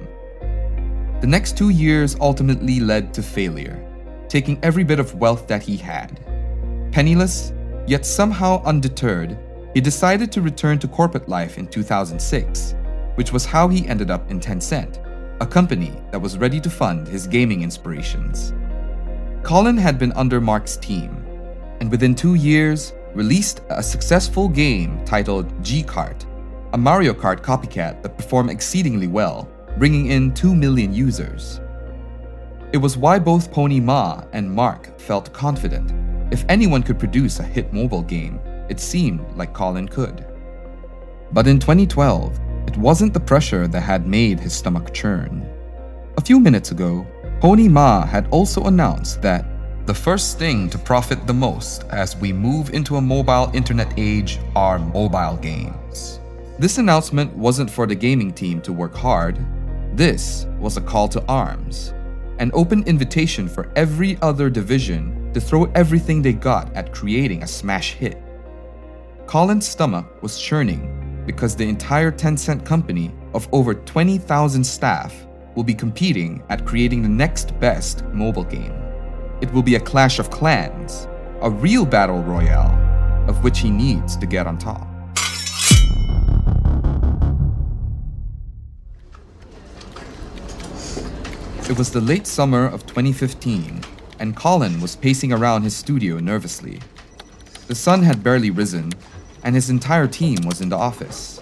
The 1.22 1.28
next 1.28 1.58
two 1.58 1.70
years 1.70 2.16
ultimately 2.22 2.80
led 2.80 3.12
to 3.16 3.24
failure, 3.24 3.84
taking 4.30 4.60
every 4.62 4.84
bit 4.84 5.00
of 5.00 5.16
wealth 5.16 5.48
that 5.48 5.64
he 5.64 5.76
had. 5.76 6.20
Penniless, 6.92 7.52
yet 7.88 8.06
somehow 8.06 8.62
undeterred, 8.64 9.40
he 9.74 9.82
decided 9.82 10.32
to 10.34 10.42
return 10.44 10.78
to 10.78 10.88
corporate 10.88 11.28
life 11.28 11.58
in 11.58 11.66
2006, 11.66 12.76
which 13.16 13.34
was 13.34 13.44
how 13.44 13.68
he 13.68 13.88
ended 13.88 14.12
up 14.12 14.30
in 14.30 14.40
Tencent, 14.40 15.00
a 15.42 15.48
company 15.48 16.00
that 16.12 16.22
was 16.22 16.38
ready 16.38 16.60
to 16.60 16.70
fund 16.70 17.08
his 17.08 17.26
gaming 17.26 17.64
inspirations. 17.64 18.54
Colin 19.42 19.78
had 19.78 19.98
been 19.98 20.14
under 20.14 20.40
Mark's 20.40 20.78
team, 20.78 21.26
and 21.80 21.90
within 21.90 22.14
two 22.14 22.36
years, 22.36 22.94
released 23.14 23.62
a 23.70 23.84
successful 23.84 24.48
game 24.48 25.04
titled 25.06 25.64
G 25.64 25.84
Kart, 25.84 26.26
a 26.74 26.78
Mario 26.78 27.14
Kart 27.14 27.42
copycat 27.42 28.02
that 28.02 28.18
performed 28.18 28.50
exceedingly 28.50 29.08
well 29.08 29.50
bringing 29.78 30.08
in 30.08 30.34
2 30.34 30.54
million 30.54 30.94
users. 30.94 31.60
It 32.74 32.78
was 32.78 32.98
why 32.98 33.20
both 33.20 33.52
Pony 33.52 33.80
Ma 33.80 34.24
and 34.34 34.52
Mark 34.52 35.00
felt 35.00 35.34
confident. 35.34 35.92
If 36.32 36.46
anyone 36.48 36.84
could 36.84 37.00
produce 37.00 37.40
a 37.40 37.44
hit 37.44 37.74
mobile 37.74 38.02
game, 38.02 38.40
it 38.70 38.80
seemed 38.80 39.26
like 39.36 39.54
Colin 39.54 39.88
could. 39.88 40.26
But 41.34 41.48
in 41.48 41.60
2012, 41.60 42.40
it 42.68 42.78
wasn't 42.78 43.14
the 43.14 43.20
pressure 43.20 43.68
that 43.68 43.82
had 43.82 44.08
made 44.08 44.40
his 44.40 44.54
stomach 44.54 44.94
churn. 44.94 45.46
A 46.18 46.22
few 46.22 46.40
minutes 46.40 46.72
ago, 46.72 47.06
Pony 47.40 47.68
Ma 47.68 48.06
had 48.06 48.28
also 48.30 48.66
announced 48.66 49.22
that 49.22 49.46
the 49.86 49.94
first 49.94 50.38
thing 50.38 50.70
to 50.70 50.78
profit 50.78 51.26
the 51.26 51.34
most 51.34 51.84
as 51.90 52.16
we 52.16 52.32
move 52.32 52.70
into 52.72 52.98
a 52.98 53.02
mobile 53.02 53.50
internet 53.54 53.92
age 53.98 54.40
are 54.56 54.78
mobile 54.78 55.38
games. 55.38 56.20
This 56.60 56.78
announcement 56.78 57.36
wasn't 57.36 57.70
for 57.70 57.88
the 57.88 57.96
gaming 57.96 58.32
team 58.32 58.62
to 58.62 58.74
work 58.74 58.94
hard, 58.94 59.44
this 59.94 60.46
was 60.60 60.78
a 60.78 60.82
call 60.82 61.08
to 61.10 61.26
arms, 61.26 61.94
an 62.38 62.52
open 62.54 62.84
invitation 62.84 63.50
for 63.50 63.72
every 63.76 64.20
other 64.22 64.50
division 64.50 65.34
to 65.34 65.42
throw 65.42 65.66
everything 65.74 66.22
they 66.22 66.34
got 66.34 66.72
at 66.76 66.94
creating 66.94 67.42
a 67.42 67.48
smash 67.48 67.94
hit. 67.94 68.22
Colin's 69.26 69.68
stomach 69.68 70.22
was 70.22 70.40
churning 70.40 71.24
because 71.26 71.56
the 71.56 71.68
entire 71.68 72.12
Tencent 72.12 72.64
company 72.64 73.12
of 73.34 73.50
over 73.52 73.74
20,000 73.74 74.64
staff 74.64 75.26
will 75.56 75.64
be 75.64 75.74
competing 75.74 76.44
at 76.50 76.66
creating 76.66 77.02
the 77.02 77.10
next 77.10 77.60
best 77.60 78.04
mobile 78.06 78.44
game. 78.44 78.81
It 79.42 79.52
will 79.52 79.64
be 79.64 79.74
a 79.74 79.80
clash 79.80 80.20
of 80.20 80.30
clans, 80.30 81.08
a 81.42 81.50
real 81.50 81.84
battle 81.84 82.22
royale, 82.22 82.78
of 83.28 83.44
which 83.44 83.58
he 83.58 83.72
needs 83.72 84.16
to 84.18 84.28
get 84.28 84.46
on 84.46 84.60
top. 84.60 84.88
It 91.68 91.76
was 91.76 91.92
the 91.92 92.02
late 92.02 92.28
summer 92.28 92.68
of 92.68 92.86
2015, 92.86 93.82
and 94.20 94.36
Colin 94.36 94.80
was 94.80 94.96
pacing 94.96 95.34
around 95.34 95.64
his 95.64 95.76
studio 95.76 96.20
nervously. 96.20 96.80
The 97.66 97.74
sun 97.74 98.04
had 98.04 98.24
barely 98.24 98.52
risen, 98.52 98.94
and 99.44 99.56
his 99.56 99.72
entire 99.72 100.08
team 100.08 100.42
was 100.46 100.62
in 100.62 100.70
the 100.70 100.78
office. 100.78 101.42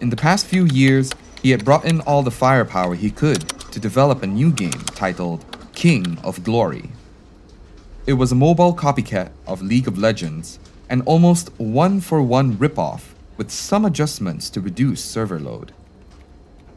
In 0.00 0.08
the 0.08 0.16
past 0.16 0.46
few 0.46 0.64
years, 0.64 1.12
he 1.42 1.50
had 1.50 1.66
brought 1.66 1.84
in 1.84 2.00
all 2.02 2.22
the 2.22 2.30
firepower 2.30 2.94
he 2.94 3.10
could 3.10 3.46
to 3.72 3.78
develop 3.78 4.22
a 4.22 4.26
new 4.26 4.50
game 4.50 4.80
titled 4.94 5.44
King 5.74 6.18
of 6.22 6.44
Glory. 6.44 6.90
It 8.06 8.14
was 8.14 8.30
a 8.30 8.36
mobile 8.36 8.74
copycat 8.74 9.30
of 9.46 9.60
League 9.60 9.88
of 9.88 9.98
Legends, 9.98 10.58
an 10.88 11.00
almost 11.02 11.50
one 11.58 12.00
for 12.00 12.22
one 12.22 12.56
ripoff 12.56 13.14
with 13.36 13.50
some 13.50 13.84
adjustments 13.84 14.48
to 14.50 14.60
reduce 14.60 15.04
server 15.04 15.40
load. 15.40 15.72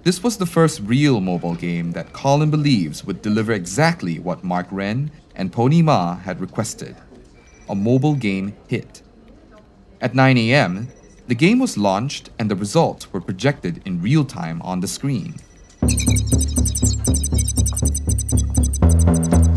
This 0.03 0.23
was 0.23 0.37
the 0.37 0.45
first 0.45 0.79
real 0.81 1.21
mobile 1.21 1.53
game 1.53 1.91
that 1.91 2.13
Colin 2.13 2.49
believes 2.49 3.03
would 3.05 3.21
deliver 3.21 3.51
exactly 3.51 4.19
what 4.19 4.43
Mark 4.43 4.67
Ren 4.71 5.11
and 5.35 5.51
Pony 5.51 5.81
Ma 5.81 6.15
had 6.15 6.41
requested 6.41 6.95
a 7.69 7.75
mobile 7.75 8.15
game 8.15 8.55
hit. 8.67 9.01
At 10.01 10.15
9 10.15 10.37
a.m., 10.37 10.87
the 11.27 11.35
game 11.35 11.59
was 11.59 11.77
launched 11.77 12.29
and 12.39 12.49
the 12.49 12.55
results 12.55 13.11
were 13.11 13.21
projected 13.21 13.81
in 13.85 14.01
real 14.01 14.23
time 14.23 14.61
on 14.61 14.79
the 14.79 14.87
screen. 14.87 15.35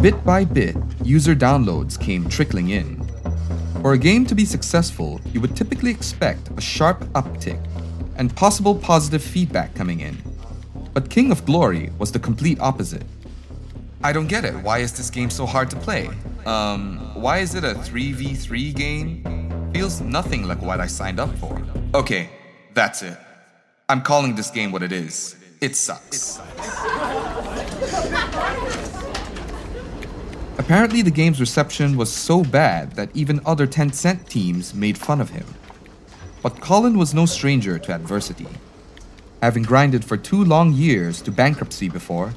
Bit 0.01 0.25
by 0.25 0.47
bit, 0.47 0.77
user 1.05 1.35
downloads 1.35 2.01
came 2.01 2.27
trickling 2.27 2.71
in. 2.71 3.07
For 3.83 3.93
a 3.93 3.99
game 3.99 4.25
to 4.27 4.35
be 4.35 4.47
successful, 4.47 5.21
you 5.31 5.43
would 5.43 5.55
typically 5.55 5.91
expect 5.91 6.49
a 6.57 6.61
sharp 6.63 7.01
uptick 7.13 7.63
and 8.17 8.35
possible 8.35 8.75
positive 8.75 9.23
feedback 9.23 9.75
coming 9.75 10.01
in. 10.01 10.17
But 10.95 11.11
King 11.11 11.31
of 11.31 11.45
Glory 11.45 11.91
was 11.99 12.13
the 12.13 12.19
complete 12.19 12.59
opposite. 12.61 13.03
I 14.03 14.15
don't 14.15 14.27
get 14.27 14.47
it. 14.47 14.55
Why 14.55 14.79
is 14.79 14.97
this 14.97 15.11
game 15.11 15.29
so 15.29 15.45
hard 15.45 15.69
to 15.69 15.77
play? 15.77 16.09
Um, 16.47 16.97
why 17.13 17.41
is 17.41 17.55
it 17.55 17.63
a 17.63 17.75
3v3 17.75 18.75
game? 18.75 19.71
Feels 19.75 20.01
nothing 20.01 20.49
like 20.49 20.63
what 20.63 20.81
I 20.81 20.87
signed 20.87 21.21
up 21.21 21.37
for. 21.37 21.61
Okay, 21.95 22.31
that's 22.73 23.03
it. 23.03 23.19
I'm 23.91 24.01
calling 24.01 24.35
this 24.35 24.51
game 24.51 24.73
what 24.73 24.83
it 24.83 24.93
is. 24.93 25.37
It 25.61 25.77
sucks. 25.77 26.41
Apparently, 30.61 31.01
the 31.01 31.11
game's 31.11 31.41
reception 31.41 31.97
was 31.97 32.13
so 32.13 32.45
bad 32.45 32.93
that 32.93 33.09
even 33.15 33.41
other 33.47 33.67
Tencent 33.67 34.29
teams 34.29 34.75
made 34.75 34.99
fun 34.99 35.19
of 35.19 35.31
him. 35.31 35.47
But 36.43 36.61
Colin 36.61 36.99
was 36.99 37.15
no 37.15 37.25
stranger 37.25 37.79
to 37.79 37.95
adversity. 37.95 38.47
Having 39.41 39.63
grinded 39.63 40.05
for 40.05 40.19
two 40.19 40.45
long 40.45 40.75
years 40.75 41.23
to 41.23 41.33
bankruptcy 41.33 41.89
before, 41.89 42.35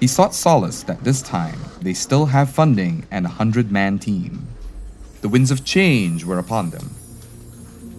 he 0.00 0.06
sought 0.06 0.34
solace 0.34 0.82
that 0.82 1.02
this 1.02 1.22
time 1.22 1.58
they 1.80 1.94
still 1.94 2.26
have 2.26 2.50
funding 2.50 3.06
and 3.10 3.24
a 3.24 3.36
hundred 3.40 3.72
man 3.72 3.98
team. 3.98 4.46
The 5.22 5.30
winds 5.30 5.50
of 5.50 5.64
change 5.64 6.26
were 6.26 6.38
upon 6.38 6.68
them. 6.68 6.90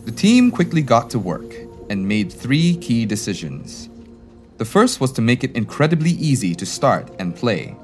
The 0.06 0.12
team 0.12 0.52
quickly 0.52 0.84
got 0.84 1.10
to 1.10 1.18
work 1.18 1.52
and 1.90 2.08
made 2.08 2.32
three 2.32 2.76
key 2.78 3.08
decisions. 3.08 3.90
The 4.60 4.66
first 4.66 5.02
was 5.02 5.12
to 5.14 5.22
make 5.24 5.44
it 5.44 5.56
incredibly 5.56 6.12
easy 6.12 6.54
to 6.54 6.66
start 6.68 7.10
and 7.18 7.36
play. 7.36 7.76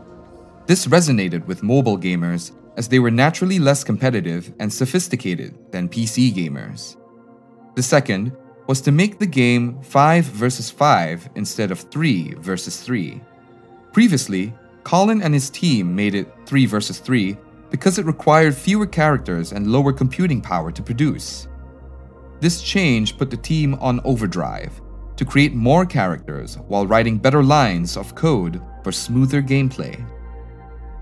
This 0.69 0.85
resonated 0.85 1.47
with 1.47 1.63
mobile 1.63 1.97
gamers 1.97 2.51
as 2.77 2.87
they 2.87 2.99
were 2.99 3.09
naturally 3.09 3.57
less 3.57 3.83
competitive 3.83 4.53
and 4.59 4.71
sophisticated 4.71 5.55
than 5.71 5.89
PC 5.89 6.31
gamers. 6.31 6.95
The 7.73 7.81
second 7.81 8.37
was 8.67 8.79
to 8.81 8.91
make 8.91 9.17
the 9.17 9.25
game 9.25 9.81
5 9.81 10.25
versus 10.25 10.69
5 10.69 11.31
instead 11.33 11.71
of 11.71 11.79
3 11.79 12.35
versus 12.35 12.81
3. 12.81 13.19
Previously, 13.93 14.53
Colin 14.83 15.23
and 15.23 15.33
his 15.33 15.49
team 15.49 15.95
made 15.95 16.13
it 16.13 16.31
3 16.45 16.67
versus 16.67 16.99
3 16.99 17.35
because 17.71 17.97
it 17.97 18.05
required 18.05 18.53
fewer 18.53 18.85
characters 18.85 19.53
and 19.53 19.71
lower 19.71 19.91
computing 19.91 20.39
power 20.39 20.71
to 20.71 20.83
produce. 20.83 21.47
This 22.41 22.61
change 22.61 23.17
put 23.17 23.31
the 23.31 23.37
team 23.37 23.73
on 23.81 24.01
overdrive 24.03 24.79
to 25.15 25.25
create 25.25 25.55
more 25.55 25.87
characters 25.87 26.59
while 26.67 26.85
writing 26.85 27.17
better 27.17 27.41
lines 27.41 27.97
of 27.97 28.13
code 28.13 28.61
for 28.83 28.91
smoother 28.91 29.41
gameplay. 29.41 29.99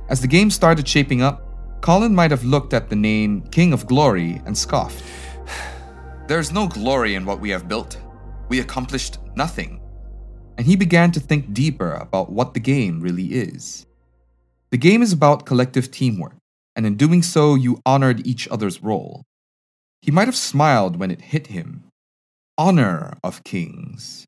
As 0.10 0.22
the 0.22 0.28
game 0.28 0.50
started 0.50 0.88
shaping 0.88 1.22
up, 1.22 1.44
Colin 1.82 2.16
might 2.16 2.32
have 2.32 2.46
looked 2.46 2.74
at 2.74 2.90
the 2.90 2.96
name 2.96 3.42
King 3.52 3.74
of 3.74 3.86
Glory 3.86 4.42
and 4.46 4.58
scoffed. 4.58 5.04
There's 6.28 6.52
no 6.52 6.68
glory 6.68 7.16
in 7.16 7.26
what 7.26 7.42
we 7.42 7.50
have 7.50 7.68
built. 7.68 7.98
We 8.48 8.62
accomplished 8.62 9.18
nothing. 9.36 9.82
And 10.58 10.66
he 10.66 10.78
began 10.78 11.12
to 11.12 11.20
think 11.20 11.54
deeper 11.54 11.92
about 11.94 12.32
what 12.32 12.54
the 12.54 12.62
game 12.62 13.02
really 13.02 13.26
is. 13.26 13.86
The 14.72 14.78
game 14.78 15.02
is 15.02 15.12
about 15.12 15.46
collective 15.46 15.92
teamwork, 15.92 16.36
and 16.76 16.86
in 16.86 16.96
doing 16.96 17.22
so, 17.22 17.56
you 17.56 17.82
honored 17.86 18.26
each 18.26 18.48
other's 18.48 18.82
role. 18.82 19.24
He 20.02 20.12
might 20.12 20.28
have 20.28 20.36
smiled 20.36 20.98
when 20.98 21.12
it 21.12 21.22
hit 21.22 21.48
him. 21.48 21.84
Honor 22.58 23.18
of 23.24 23.44
Kings. 23.44 24.26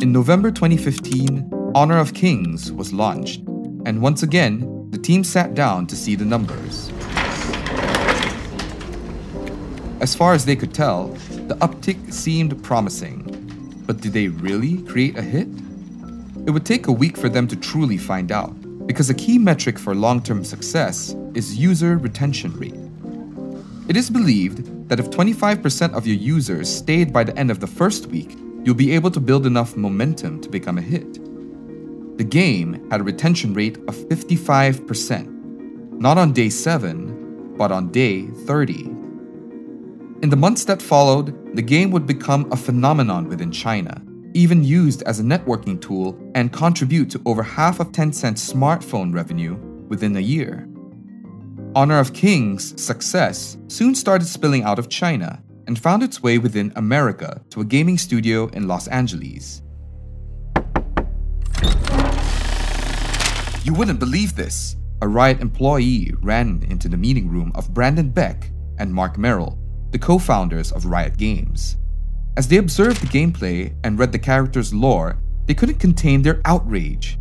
In 0.00 0.12
November 0.12 0.50
2015, 0.50 1.57
Honor 1.78 1.98
of 1.98 2.12
Kings 2.12 2.72
was 2.72 2.92
launched, 2.92 3.38
and 3.86 4.02
once 4.02 4.24
again, 4.24 4.88
the 4.90 4.98
team 4.98 5.22
sat 5.22 5.54
down 5.54 5.86
to 5.86 5.94
see 5.94 6.16
the 6.16 6.24
numbers. 6.24 6.90
As 10.00 10.12
far 10.12 10.32
as 10.32 10.44
they 10.44 10.56
could 10.56 10.74
tell, 10.74 11.06
the 11.46 11.54
uptick 11.60 12.12
seemed 12.12 12.60
promising. 12.64 13.22
But 13.86 14.00
did 14.00 14.12
they 14.12 14.26
really 14.26 14.82
create 14.86 15.16
a 15.16 15.22
hit? 15.22 15.46
It 16.46 16.50
would 16.50 16.66
take 16.66 16.88
a 16.88 16.92
week 16.92 17.16
for 17.16 17.28
them 17.28 17.46
to 17.46 17.54
truly 17.54 17.96
find 17.96 18.32
out, 18.32 18.56
because 18.88 19.08
a 19.08 19.14
key 19.14 19.38
metric 19.38 19.78
for 19.78 19.94
long 19.94 20.20
term 20.20 20.42
success 20.42 21.14
is 21.34 21.56
user 21.56 21.96
retention 21.96 22.58
rate. 22.58 22.74
It 23.88 23.96
is 23.96 24.10
believed 24.10 24.88
that 24.88 24.98
if 24.98 25.10
25% 25.10 25.94
of 25.94 26.08
your 26.08 26.16
users 26.16 26.68
stayed 26.68 27.12
by 27.12 27.22
the 27.22 27.38
end 27.38 27.52
of 27.52 27.60
the 27.60 27.68
first 27.68 28.06
week, 28.06 28.36
you'll 28.64 28.74
be 28.74 28.90
able 28.90 29.12
to 29.12 29.20
build 29.20 29.46
enough 29.46 29.76
momentum 29.76 30.40
to 30.40 30.48
become 30.48 30.76
a 30.76 30.82
hit. 30.82 31.20
The 32.18 32.24
game 32.24 32.90
had 32.90 33.00
a 33.00 33.04
retention 33.04 33.54
rate 33.54 33.76
of 33.86 33.94
55%, 33.94 35.92
not 36.00 36.18
on 36.18 36.32
day 36.32 36.48
7, 36.48 37.54
but 37.56 37.70
on 37.70 37.92
day 37.92 38.26
30. 38.26 38.86
In 40.22 40.28
the 40.28 40.36
months 40.36 40.64
that 40.64 40.82
followed, 40.82 41.54
the 41.54 41.62
game 41.62 41.92
would 41.92 42.08
become 42.08 42.50
a 42.50 42.56
phenomenon 42.56 43.28
within 43.28 43.52
China, 43.52 44.02
even 44.34 44.64
used 44.64 45.02
as 45.02 45.20
a 45.20 45.22
networking 45.22 45.80
tool 45.80 46.18
and 46.34 46.52
contribute 46.52 47.08
to 47.10 47.22
over 47.24 47.44
half 47.44 47.78
of 47.78 47.92
Tencent's 47.92 48.52
smartphone 48.52 49.14
revenue 49.14 49.54
within 49.86 50.16
a 50.16 50.20
year. 50.20 50.68
Honor 51.76 52.00
of 52.00 52.14
Kings' 52.14 52.82
success 52.82 53.56
soon 53.68 53.94
started 53.94 54.26
spilling 54.26 54.64
out 54.64 54.80
of 54.80 54.88
China 54.88 55.40
and 55.68 55.78
found 55.78 56.02
its 56.02 56.20
way 56.20 56.38
within 56.38 56.72
America 56.74 57.40
to 57.50 57.60
a 57.60 57.64
gaming 57.64 57.96
studio 57.96 58.48
in 58.48 58.66
Los 58.66 58.88
Angeles. 58.88 59.62
You 63.64 63.74
wouldn't 63.74 63.98
believe 63.98 64.34
this. 64.34 64.76
A 65.02 65.08
Riot 65.08 65.40
employee 65.40 66.12
ran 66.20 66.64
into 66.68 66.88
the 66.88 66.96
meeting 66.96 67.28
room 67.28 67.52
of 67.54 67.72
Brandon 67.72 68.10
Beck 68.10 68.50
and 68.78 68.92
Mark 68.92 69.18
Merrill, 69.18 69.58
the 69.90 69.98
co 69.98 70.18
founders 70.18 70.72
of 70.72 70.86
Riot 70.86 71.16
Games. 71.16 71.76
As 72.36 72.48
they 72.48 72.56
observed 72.56 73.00
the 73.00 73.06
gameplay 73.06 73.74
and 73.84 73.98
read 73.98 74.12
the 74.12 74.18
character's 74.18 74.72
lore, 74.72 75.18
they 75.46 75.54
couldn't 75.54 75.80
contain 75.80 76.22
their 76.22 76.40
outrage. 76.44 77.18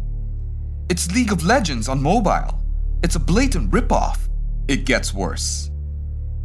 It's 0.89 1.11
League 1.11 1.31
of 1.31 1.43
Legends 1.43 1.89
on 1.89 2.01
mobile. 2.01 2.63
It's 3.03 3.15
a 3.15 3.19
blatant 3.19 3.71
ripoff. 3.71 4.29
It 4.67 4.85
gets 4.85 5.13
worse. 5.13 5.69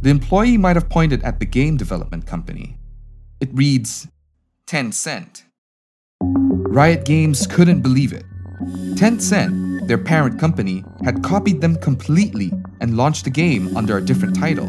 The 0.01 0.09
employee 0.09 0.57
might 0.57 0.75
have 0.75 0.89
pointed 0.89 1.23
at 1.23 1.39
the 1.39 1.45
game 1.45 1.77
development 1.77 2.25
company. 2.25 2.77
It 3.39 3.49
reads 3.53 4.07
Tencent. 4.67 5.43
Riot 6.21 7.05
Games 7.05 7.47
couldn't 7.47 7.81
believe 7.81 8.11
it. 8.11 8.25
Tencent, 8.95 9.62
their 9.87 9.97
parent 9.97 10.39
company, 10.39 10.83
had 11.03 11.23
copied 11.23 11.61
them 11.61 11.75
completely 11.77 12.51
and 12.79 12.97
launched 12.97 13.25
the 13.25 13.29
game 13.29 13.75
under 13.75 13.97
a 13.97 14.01
different 14.01 14.35
title. 14.35 14.67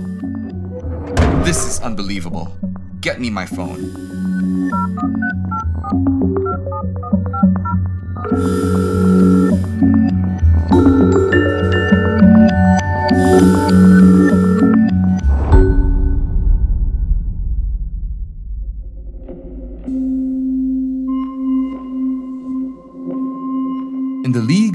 This 1.45 1.67
is 1.67 1.81
unbelievable. 1.81 2.57
Get 3.01 3.21
me 3.21 3.31
my 3.31 3.47
phone. 3.47 4.15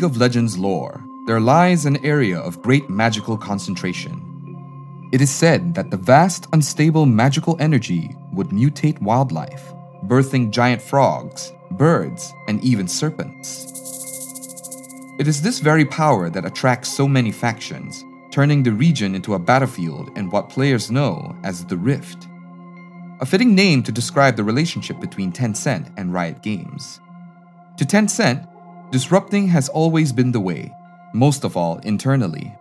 Of 0.09 0.17
Legends 0.17 0.57
lore, 0.57 1.05
there 1.27 1.39
lies 1.39 1.85
an 1.85 2.03
area 2.03 2.39
of 2.39 2.63
great 2.63 2.89
magical 2.89 3.37
concentration. 3.37 4.25
It 5.11 5.21
is 5.21 5.29
said 5.29 5.75
that 5.75 5.91
the 5.91 5.97
vast, 5.97 6.47
unstable 6.51 7.05
magical 7.05 7.55
energy 7.59 8.15
would 8.33 8.47
mutate 8.47 8.99
wildlife, 9.03 9.71
birthing 10.05 10.49
giant 10.49 10.81
frogs, 10.81 11.53
birds, 11.71 12.33
and 12.47 12.59
even 12.63 12.87
serpents. 12.87 13.67
It 15.19 15.27
is 15.27 15.43
this 15.43 15.59
very 15.59 15.85
power 15.85 16.27
that 16.31 16.45
attracts 16.45 16.89
so 16.89 17.07
many 17.07 17.31
factions, 17.31 18.03
turning 18.31 18.63
the 18.63 18.71
region 18.71 19.13
into 19.13 19.35
a 19.35 19.39
battlefield 19.39 20.09
in 20.17 20.31
what 20.31 20.49
players 20.49 20.89
know 20.89 21.35
as 21.43 21.65
the 21.65 21.77
Rift. 21.77 22.27
A 23.21 23.27
fitting 23.27 23.53
name 23.53 23.83
to 23.83 23.91
describe 23.91 24.37
the 24.37 24.43
relationship 24.43 24.99
between 24.99 25.31
Tencent 25.31 25.93
and 25.97 26.11
Riot 26.11 26.41
Games. 26.41 26.99
To 27.77 27.85
Tencent, 27.85 28.48
Disrupting 28.91 29.47
has 29.49 29.69
always 29.69 30.11
been 30.11 30.31
the 30.31 30.39
way, 30.39 30.73
most 31.13 31.43
of 31.43 31.55
all 31.55 31.77
internally. 31.79 32.55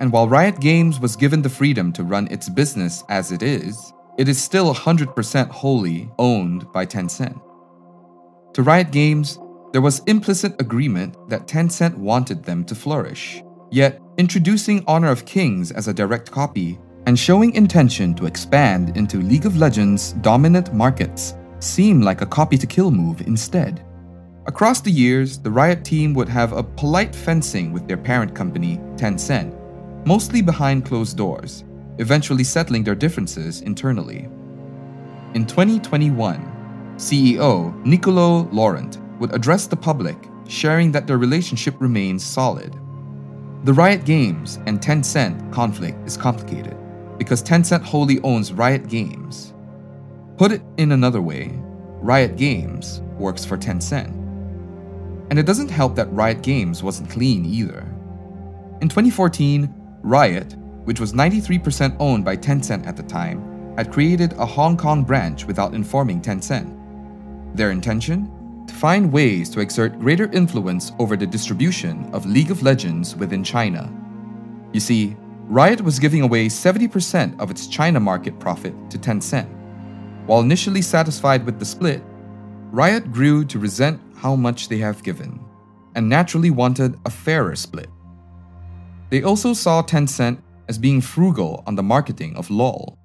And 0.00 0.10
while 0.10 0.26
Riot 0.26 0.58
Games 0.58 0.98
was 0.98 1.14
given 1.14 1.42
the 1.42 1.50
freedom 1.50 1.92
to 1.92 2.04
run 2.04 2.26
its 2.28 2.48
business 2.48 3.04
as 3.10 3.32
it 3.32 3.42
is, 3.42 3.92
it 4.16 4.26
is 4.26 4.42
still 4.42 4.74
100% 4.74 5.48
wholly 5.48 6.10
owned 6.18 6.72
by 6.72 6.86
Tencent. 6.86 7.38
To 8.54 8.62
Riot 8.62 8.92
Games, 8.92 9.38
there 9.72 9.82
was 9.82 9.98
implicit 10.06 10.58
agreement 10.58 11.16
that 11.28 11.46
Tencent 11.46 11.96
wanted 11.98 12.42
them 12.42 12.64
to 12.64 12.74
flourish. 12.74 13.42
Yet, 13.70 14.00
introducing 14.16 14.84
Honor 14.86 15.10
of 15.10 15.26
Kings 15.26 15.70
as 15.70 15.88
a 15.88 15.94
direct 15.94 16.30
copy 16.30 16.78
and 17.06 17.18
showing 17.18 17.54
intention 17.54 18.14
to 18.14 18.26
expand 18.26 18.96
into 18.96 19.20
League 19.20 19.44
of 19.44 19.58
Legends' 19.58 20.12
dominant 20.22 20.72
markets 20.72 21.34
seemed 21.58 22.04
like 22.04 22.22
a 22.22 22.26
copy 22.26 22.56
to 22.56 22.66
kill 22.66 22.90
move 22.90 23.20
instead. 23.22 23.84
Across 24.46 24.82
the 24.82 24.90
years, 24.90 25.38
the 25.38 25.50
Riot 25.50 25.86
team 25.86 26.12
would 26.12 26.28
have 26.28 26.52
a 26.52 26.62
polite 26.62 27.14
fencing 27.14 27.72
with 27.72 27.88
their 27.88 27.96
parent 27.96 28.34
company, 28.34 28.76
Tencent, 28.94 29.56
mostly 30.06 30.42
behind 30.42 30.84
closed 30.84 31.16
doors, 31.16 31.64
eventually 31.96 32.44
settling 32.44 32.84
their 32.84 32.94
differences 32.94 33.62
internally. 33.62 34.28
In 35.32 35.46
2021, 35.46 36.94
CEO 36.96 37.74
Nicolo 37.86 38.46
Laurent 38.52 38.98
would 39.18 39.34
address 39.34 39.66
the 39.66 39.76
public, 39.76 40.16
sharing 40.46 40.92
that 40.92 41.06
their 41.06 41.16
relationship 41.16 41.74
remains 41.80 42.22
solid. 42.22 42.74
The 43.64 43.72
Riot 43.72 44.04
Games 44.04 44.58
and 44.66 44.78
Tencent 44.78 45.50
conflict 45.54 46.06
is 46.06 46.18
complicated 46.18 46.76
because 47.16 47.42
Tencent 47.42 47.82
wholly 47.82 48.20
owns 48.20 48.52
Riot 48.52 48.88
Games. 48.88 49.54
Put 50.36 50.52
it 50.52 50.60
in 50.76 50.92
another 50.92 51.22
way, 51.22 51.58
Riot 52.02 52.36
Games 52.36 53.00
works 53.18 53.42
for 53.46 53.56
Tencent. 53.56 54.23
And 55.30 55.38
it 55.38 55.46
doesn't 55.46 55.70
help 55.70 55.94
that 55.96 56.12
Riot 56.12 56.42
Games 56.42 56.82
wasn't 56.82 57.10
clean 57.10 57.44
either. 57.44 57.86
In 58.80 58.88
2014, 58.88 59.72
Riot, 60.02 60.54
which 60.84 61.00
was 61.00 61.12
93% 61.12 61.96
owned 61.98 62.24
by 62.24 62.36
Tencent 62.36 62.86
at 62.86 62.96
the 62.96 63.02
time, 63.02 63.74
had 63.76 63.92
created 63.92 64.34
a 64.34 64.46
Hong 64.46 64.76
Kong 64.76 65.02
branch 65.02 65.46
without 65.46 65.74
informing 65.74 66.20
Tencent. 66.20 66.70
Their 67.56 67.70
intention? 67.70 68.30
To 68.66 68.74
find 68.74 69.12
ways 69.12 69.50
to 69.50 69.60
exert 69.60 69.98
greater 69.98 70.30
influence 70.32 70.92
over 70.98 71.16
the 71.16 71.26
distribution 71.26 72.08
of 72.12 72.26
League 72.26 72.50
of 72.50 72.62
Legends 72.62 73.16
within 73.16 73.44
China. 73.44 73.92
You 74.72 74.80
see, 74.80 75.16
Riot 75.46 75.82
was 75.82 75.98
giving 75.98 76.22
away 76.22 76.46
70% 76.46 77.38
of 77.38 77.50
its 77.50 77.66
China 77.66 78.00
market 78.00 78.38
profit 78.40 78.74
to 78.90 78.98
Tencent. 78.98 79.48
While 80.26 80.40
initially 80.40 80.82
satisfied 80.82 81.44
with 81.44 81.58
the 81.58 81.64
split, 81.64 82.02
Riot 82.70 83.12
grew 83.12 83.44
to 83.44 83.58
resent 83.58 84.00
how 84.24 84.34
much 84.34 84.68
they 84.70 84.78
have 84.78 85.02
given, 85.02 85.38
and 85.94 86.08
naturally 86.08 86.50
wanted 86.50 86.96
a 87.04 87.10
fairer 87.10 87.54
split. 87.54 87.90
They 89.10 89.22
also 89.22 89.52
saw 89.52 89.82
Tencent 89.82 90.38
as 90.66 90.78
being 90.78 91.02
frugal 91.02 91.62
on 91.66 91.74
the 91.74 91.82
marketing 91.82 92.34
of 92.34 92.50
LoL. 92.50 92.96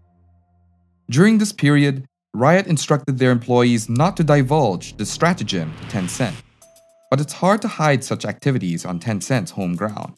During 1.09 1.37
this 1.37 1.51
period, 1.51 2.05
Riot 2.33 2.67
instructed 2.67 3.17
their 3.17 3.31
employees 3.31 3.89
not 3.89 4.15
to 4.15 4.23
divulge 4.23 4.95
the 4.95 5.05
stratagem 5.05 5.73
to 5.81 5.87
Tencent, 5.87 6.35
but 7.11 7.19
it's 7.19 7.33
hard 7.33 7.61
to 7.63 7.67
hide 7.67 8.01
such 8.01 8.23
activities 8.23 8.85
on 8.85 9.01
Tencent's 9.01 9.51
home 9.51 9.75
ground. 9.75 10.13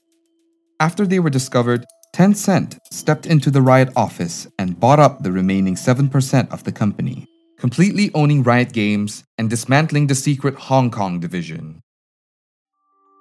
After 0.80 1.08
they 1.08 1.20
were 1.20 1.32
discovered, 1.32 1.84
Tencent 2.16 2.78
stepped 2.92 3.26
into 3.26 3.50
the 3.50 3.64
Riot 3.64 3.90
office 3.96 4.48
and 4.60 4.80
bought 4.80 5.00
up 5.00 5.24
the 5.24 5.32
remaining 5.32 5.74
7% 5.74 6.52
of 6.52 6.64
the 6.64 6.72
company 6.72 7.31
completely 7.62 8.10
owning 8.16 8.42
Riot 8.42 8.74
Games 8.74 9.24
and 9.38 9.48
dismantling 9.48 10.08
the 10.08 10.16
secret 10.16 10.56
Hong 10.56 10.90
Kong 10.90 11.20
division. 11.20 11.80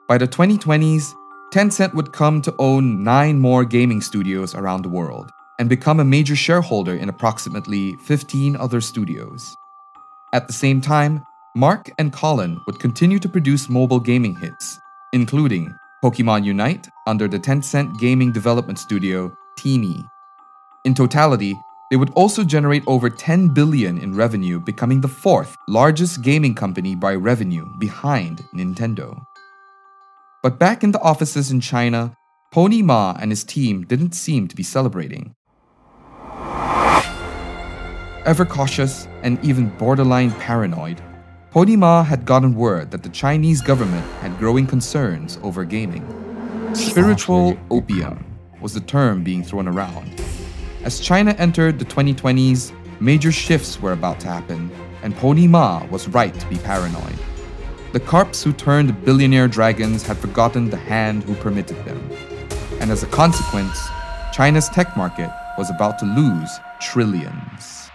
By 0.09 0.16
the 0.16 0.26
2020s, 0.26 1.12
Tencent 1.53 1.92
would 1.92 2.14
come 2.14 2.40
to 2.42 2.55
own 2.59 3.05
nine 3.05 3.38
more 3.38 3.66
gaming 3.66 4.00
studios 4.00 4.55
around 4.55 4.83
the 4.83 4.88
world 4.88 5.31
and 5.59 5.68
become 5.68 6.00
a 6.00 6.07
major 6.07 6.35
shareholder 6.35 6.94
in 6.94 7.11
approximately 7.11 7.92
15 8.07 8.57
other 8.57 8.81
studios. 8.81 9.55
At 10.33 10.46
the 10.46 10.55
same 10.55 10.81
time, 10.81 11.22
Mark 11.55 11.90
and 11.98 12.11
Colin 12.11 12.59
would 12.66 12.81
continue 12.81 13.18
to 13.18 13.29
produce 13.29 13.68
mobile 13.68 14.00
gaming 14.00 14.35
hits, 14.37 14.79
including 15.12 15.70
Pokemon 16.03 16.46
Unite 16.46 16.88
under 17.07 17.29
the 17.29 17.38
Tencent 17.38 18.00
gaming 18.00 18.33
development 18.33 18.79
studio, 18.79 19.37
TiMi. 19.59 20.03
In 20.87 20.94
totality, 20.94 21.55
they 21.90 21.96
would 21.96 22.11
also 22.11 22.44
generate 22.44 22.85
over 22.87 23.11
10 23.11 23.48
billion 23.48 23.98
in 23.98 24.14
revenue, 24.14 24.61
becoming 24.61 25.00
the 25.00 25.09
fourth 25.09 25.57
largest 25.66 26.22
gaming 26.22 26.55
company 26.55 26.94
by 26.94 27.14
revenue 27.14 27.66
behind 27.81 28.38
Nintendo. 28.55 29.20
But 30.42 30.59
back 30.59 30.85
in 30.85 30.92
the 30.92 31.00
offices 31.00 31.50
in 31.50 31.61
China, 31.61 32.16
Pony 32.53 32.81
Ma 32.81 33.16
and 33.20 33.31
his 33.33 33.42
team 33.42 33.85
didn't 33.85 34.12
seem 34.12 34.46
to 34.48 34.57
be 34.57 34.62
celebrating. 34.62 35.35
Ever 38.24 38.44
cautious 38.44 39.09
and 39.22 39.44
even 39.44 39.76
borderline 39.76 40.31
paranoid, 40.33 41.03
Pony 41.50 41.74
Ma 41.74 42.05
had 42.05 42.24
gotten 42.24 42.55
word 42.55 42.92
that 42.92 43.03
the 43.03 43.09
Chinese 43.09 43.61
government 43.61 44.07
had 44.20 44.38
growing 44.38 44.66
concerns 44.66 45.40
over 45.42 45.64
gaming. 45.64 46.07
Spiritual 46.72 47.59
opium 47.70 48.24
was 48.61 48.74
the 48.74 48.81
term 48.81 49.24
being 49.24 49.42
thrown 49.42 49.66
around 49.66 50.29
As 50.82 50.98
China 50.98 51.32
entered 51.32 51.78
the 51.78 51.84
2020s, 51.84 52.72
major 53.00 53.30
shifts 53.30 53.82
were 53.82 53.92
about 53.92 54.18
to 54.20 54.28
happen, 54.28 54.70
and 55.02 55.14
Pony 55.14 55.46
Ma 55.46 55.84
was 55.90 56.08
right 56.08 56.32
to 56.32 56.46
be 56.46 56.56
paranoid. 56.56 57.18
The 57.92 58.00
carps 58.00 58.42
who 58.42 58.54
turned 58.54 59.04
billionaire 59.04 59.46
dragons 59.46 60.06
had 60.06 60.16
forgotten 60.16 60.70
the 60.70 60.78
hand 60.78 61.24
who 61.24 61.34
permitted 61.34 61.76
them. 61.84 62.10
And 62.80 62.90
as 62.90 63.02
a 63.02 63.08
consequence, 63.08 63.78
China's 64.32 64.70
tech 64.70 64.96
market 64.96 65.30
was 65.58 65.68
about 65.68 65.98
to 65.98 66.06
lose 66.06 66.50
trillions. 66.80 67.90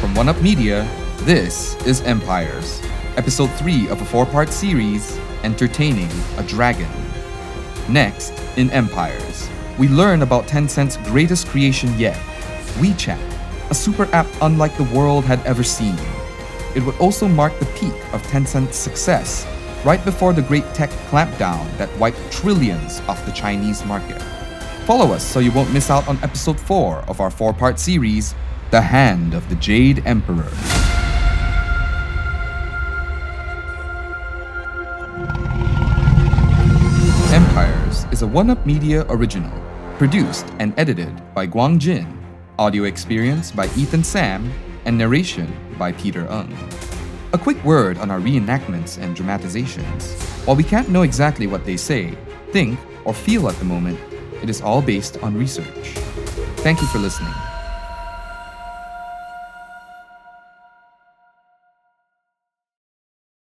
From 0.00 0.12
One 0.16 0.28
Up 0.28 0.42
Media, 0.42 0.88
this 1.18 1.76
is 1.86 2.00
Empires, 2.00 2.82
episode 3.16 3.50
3 3.52 3.90
of 3.90 4.02
a 4.02 4.04
four 4.04 4.26
part 4.26 4.48
series 4.48 5.16
Entertaining 5.44 6.10
a 6.36 6.42
Dragon. 6.42 6.90
Next, 7.88 8.32
in 8.56 8.70
Empires, 8.70 9.48
we 9.78 9.88
learn 9.88 10.22
about 10.22 10.46
Tencent's 10.46 10.96
greatest 11.08 11.46
creation 11.46 11.96
yet 11.98 12.16
WeChat, 12.78 13.18
a 13.70 13.74
super 13.74 14.04
app 14.14 14.26
unlike 14.42 14.76
the 14.76 14.84
world 14.84 15.24
had 15.24 15.44
ever 15.46 15.62
seen. 15.62 15.96
It 16.74 16.82
would 16.84 16.96
also 16.98 17.26
mark 17.28 17.58
the 17.58 17.66
peak 17.66 17.94
of 18.12 18.22
Tencent's 18.24 18.76
success, 18.76 19.46
right 19.84 20.04
before 20.04 20.32
the 20.32 20.42
great 20.42 20.64
tech 20.74 20.90
clampdown 21.10 21.76
that 21.78 21.96
wiped 21.98 22.30
trillions 22.30 23.00
off 23.08 23.24
the 23.24 23.32
Chinese 23.32 23.84
market. 23.84 24.20
Follow 24.84 25.12
us 25.12 25.24
so 25.24 25.38
you 25.38 25.52
won't 25.52 25.72
miss 25.72 25.90
out 25.90 26.06
on 26.08 26.18
episode 26.22 26.58
4 26.58 27.04
of 27.08 27.20
our 27.20 27.30
four 27.30 27.52
part 27.52 27.78
series, 27.78 28.34
The 28.70 28.80
Hand 28.80 29.34
of 29.34 29.48
the 29.48 29.56
Jade 29.56 30.02
Emperor. 30.06 30.50
One 38.28 38.50
Up 38.50 38.66
Media 38.66 39.06
original, 39.08 39.50
produced 39.96 40.46
and 40.58 40.78
edited 40.78 41.22
by 41.32 41.46
Guang 41.46 41.78
Jin, 41.78 42.06
audio 42.58 42.84
experience 42.84 43.50
by 43.50 43.64
Ethan 43.74 44.04
Sam, 44.04 44.52
and 44.84 44.98
narration 44.98 45.50
by 45.78 45.92
Peter 45.92 46.28
Ung. 46.28 46.54
A 47.32 47.38
quick 47.38 47.62
word 47.64 47.96
on 47.96 48.10
our 48.10 48.20
reenactments 48.20 48.98
and 48.98 49.16
dramatizations. 49.16 50.12
While 50.44 50.56
we 50.56 50.62
can't 50.62 50.90
know 50.90 51.02
exactly 51.02 51.46
what 51.46 51.64
they 51.64 51.78
say, 51.78 52.18
think, 52.52 52.78
or 53.06 53.14
feel 53.14 53.48
at 53.48 53.56
the 53.60 53.64
moment, 53.64 53.98
it 54.42 54.50
is 54.50 54.60
all 54.60 54.82
based 54.82 55.16
on 55.22 55.34
research. 55.34 55.94
Thank 56.58 56.82
you 56.82 56.86
for 56.88 56.98
listening. 56.98 57.32